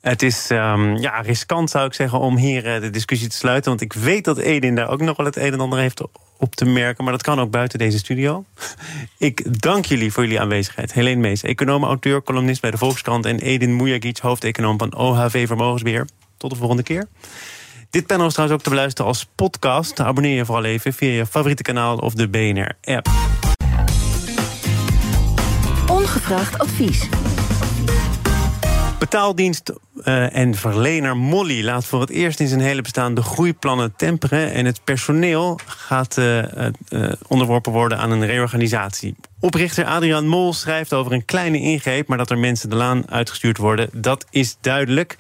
Het 0.01 0.23
is 0.23 0.51
um, 0.51 0.97
ja, 0.97 1.21
riskant, 1.21 1.71
zou 1.71 1.87
ik 1.87 1.95
zeggen, 1.95 2.19
om 2.19 2.37
hier 2.37 2.75
uh, 2.75 2.81
de 2.81 2.91
discussie 2.91 3.29
te 3.29 3.37
sluiten. 3.37 3.71
Want 3.71 3.81
ik 3.81 3.93
weet 3.93 4.25
dat 4.25 4.39
Edin 4.39 4.75
daar 4.75 4.89
ook 4.89 5.01
nog 5.01 5.17
wel 5.17 5.27
het 5.27 5.37
een 5.37 5.53
en 5.53 5.61
ander 5.61 5.79
heeft 5.79 6.03
op 6.39 6.55
te 6.55 6.65
merken. 6.65 7.05
Maar 7.05 7.13
dat 7.13 7.23
kan 7.23 7.41
ook 7.41 7.51
buiten 7.51 7.79
deze 7.79 7.99
studio. 7.99 8.45
Ik 9.19 9.63
dank 9.63 9.85
jullie 9.85 10.13
voor 10.13 10.23
jullie 10.23 10.41
aanwezigheid. 10.41 10.93
Helene 10.93 11.21
Mees, 11.21 11.43
econoom, 11.43 11.85
auteur, 11.85 12.23
columnist 12.23 12.61
bij 12.61 12.71
de 12.71 12.79
Volkskrant... 12.79 13.27
en 13.27 13.39
Edin 13.39 13.77
Mujagic, 13.77 14.19
hoofdeconoom 14.19 14.79
van 14.79 14.97
OHV 14.97 15.47
Vermogensbeheer. 15.47 16.07
Tot 16.37 16.51
de 16.51 16.57
volgende 16.57 16.83
keer. 16.83 17.09
Dit 17.91 18.07
panel 18.07 18.27
is 18.27 18.33
trouwens 18.33 18.59
ook 18.59 18.65
te 18.65 18.75
beluisteren 18.75 19.11
als 19.11 19.27
podcast. 19.35 20.01
Abonneer 20.01 20.37
je 20.37 20.45
vooral 20.45 20.65
even 20.65 20.93
via 20.93 21.11
je 21.11 21.27
favoriete 21.27 21.63
kanaal 21.63 21.97
of 21.97 22.15
de 22.15 22.29
BNR-app. 22.29 23.09
Ongevraagd 25.91 26.59
advies. 26.59 27.09
Betaaldienst 28.99 29.73
uh, 30.05 30.37
en 30.37 30.55
verlener 30.55 31.17
Molly 31.17 31.65
laat 31.65 31.85
voor 31.85 32.01
het 32.01 32.11
eerst 32.11 32.41
in 32.41 32.49
zijn 32.49 32.61
hele 32.61 32.83
bestaan 32.83 33.15
de 33.15 33.23
groeiplannen 33.23 33.97
temperen. 33.97 34.53
En 34.53 34.65
het 34.65 34.85
personeel 34.85 35.59
gaat 35.67 36.17
uh, 36.17 36.43
uh, 36.43 37.13
onderworpen 37.29 37.73
worden 37.73 37.99
aan 37.99 38.11
een 38.11 38.27
reorganisatie. 38.27 39.15
Oprichter 39.41 39.85
Adriaan 39.85 40.27
Mol 40.27 40.53
schrijft 40.53 40.93
over 40.93 41.13
een 41.13 41.25
kleine 41.25 41.61
ingreep, 41.61 42.09
maar 42.09 42.19
dat 42.19 42.31
er 42.31 42.39
mensen 42.39 42.71
de 42.71 42.77
laan 42.77 43.11
uitgestuurd 43.11 43.59
worden, 43.59 43.89
dat 43.93 44.27
is 44.31 44.57
duidelijk. 44.61 45.17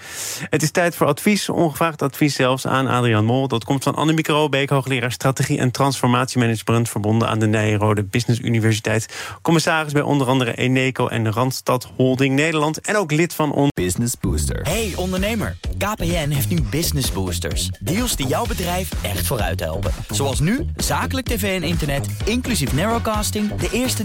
Het 0.51 0.63
is 0.63 0.71
tijd 0.71 0.97
voor 0.97 1.07
advies, 1.07 1.49
ongevraagd 1.49 2.03
advies 2.03 2.35
zelfs 2.35 2.67
aan 2.67 2.87
Adriaan 2.87 3.25
Mol. 3.25 3.49
Dat 3.49 3.65
komt 3.65 3.83
van 3.83 3.95
Annemieke 3.95 4.33
Robeek, 4.33 4.71
hoogleraar 4.71 5.13
strategie 5.13 5.59
en 5.59 5.71
transformatiemanagement, 5.71 6.89
verbonden 6.89 7.29
aan 7.29 7.39
de 7.39 7.47
Nijrode 7.47 8.05
Business 8.05 8.41
Universiteit. 8.41 9.15
Commissaris 9.43 9.93
bij 9.93 10.03
onder 10.03 10.27
andere 10.27 10.55
Eneco 10.55 11.09
en 11.09 11.33
Randstad 11.33 11.91
Holding 11.97 12.35
Nederland 12.35 12.81
en 12.81 12.97
ook 12.97 13.13
lid 13.13 13.35
van 13.35 13.53
On 13.53 13.69
Business 13.75 14.15
Booster. 14.21 14.61
Hey 14.63 14.93
ondernemer, 14.95 15.57
KPN 15.79 16.29
heeft 16.29 16.49
nu 16.49 16.63
Business 16.63 17.13
Boosters. 17.13 17.71
Deals 17.81 18.17
die 18.17 18.27
jouw 18.27 18.47
bedrijf 18.47 18.91
echt 19.03 19.27
vooruit 19.27 19.61
helpen. 19.61 19.93
Zoals 20.11 20.41
nu, 20.41 20.67
zakelijk 20.77 21.27
tv 21.27 21.63
en 21.63 21.69
internet, 21.69 22.07
inclusief 22.25 22.73
narrowcasting, 22.73 23.55
de 23.55 23.69
eerste 23.73 24.05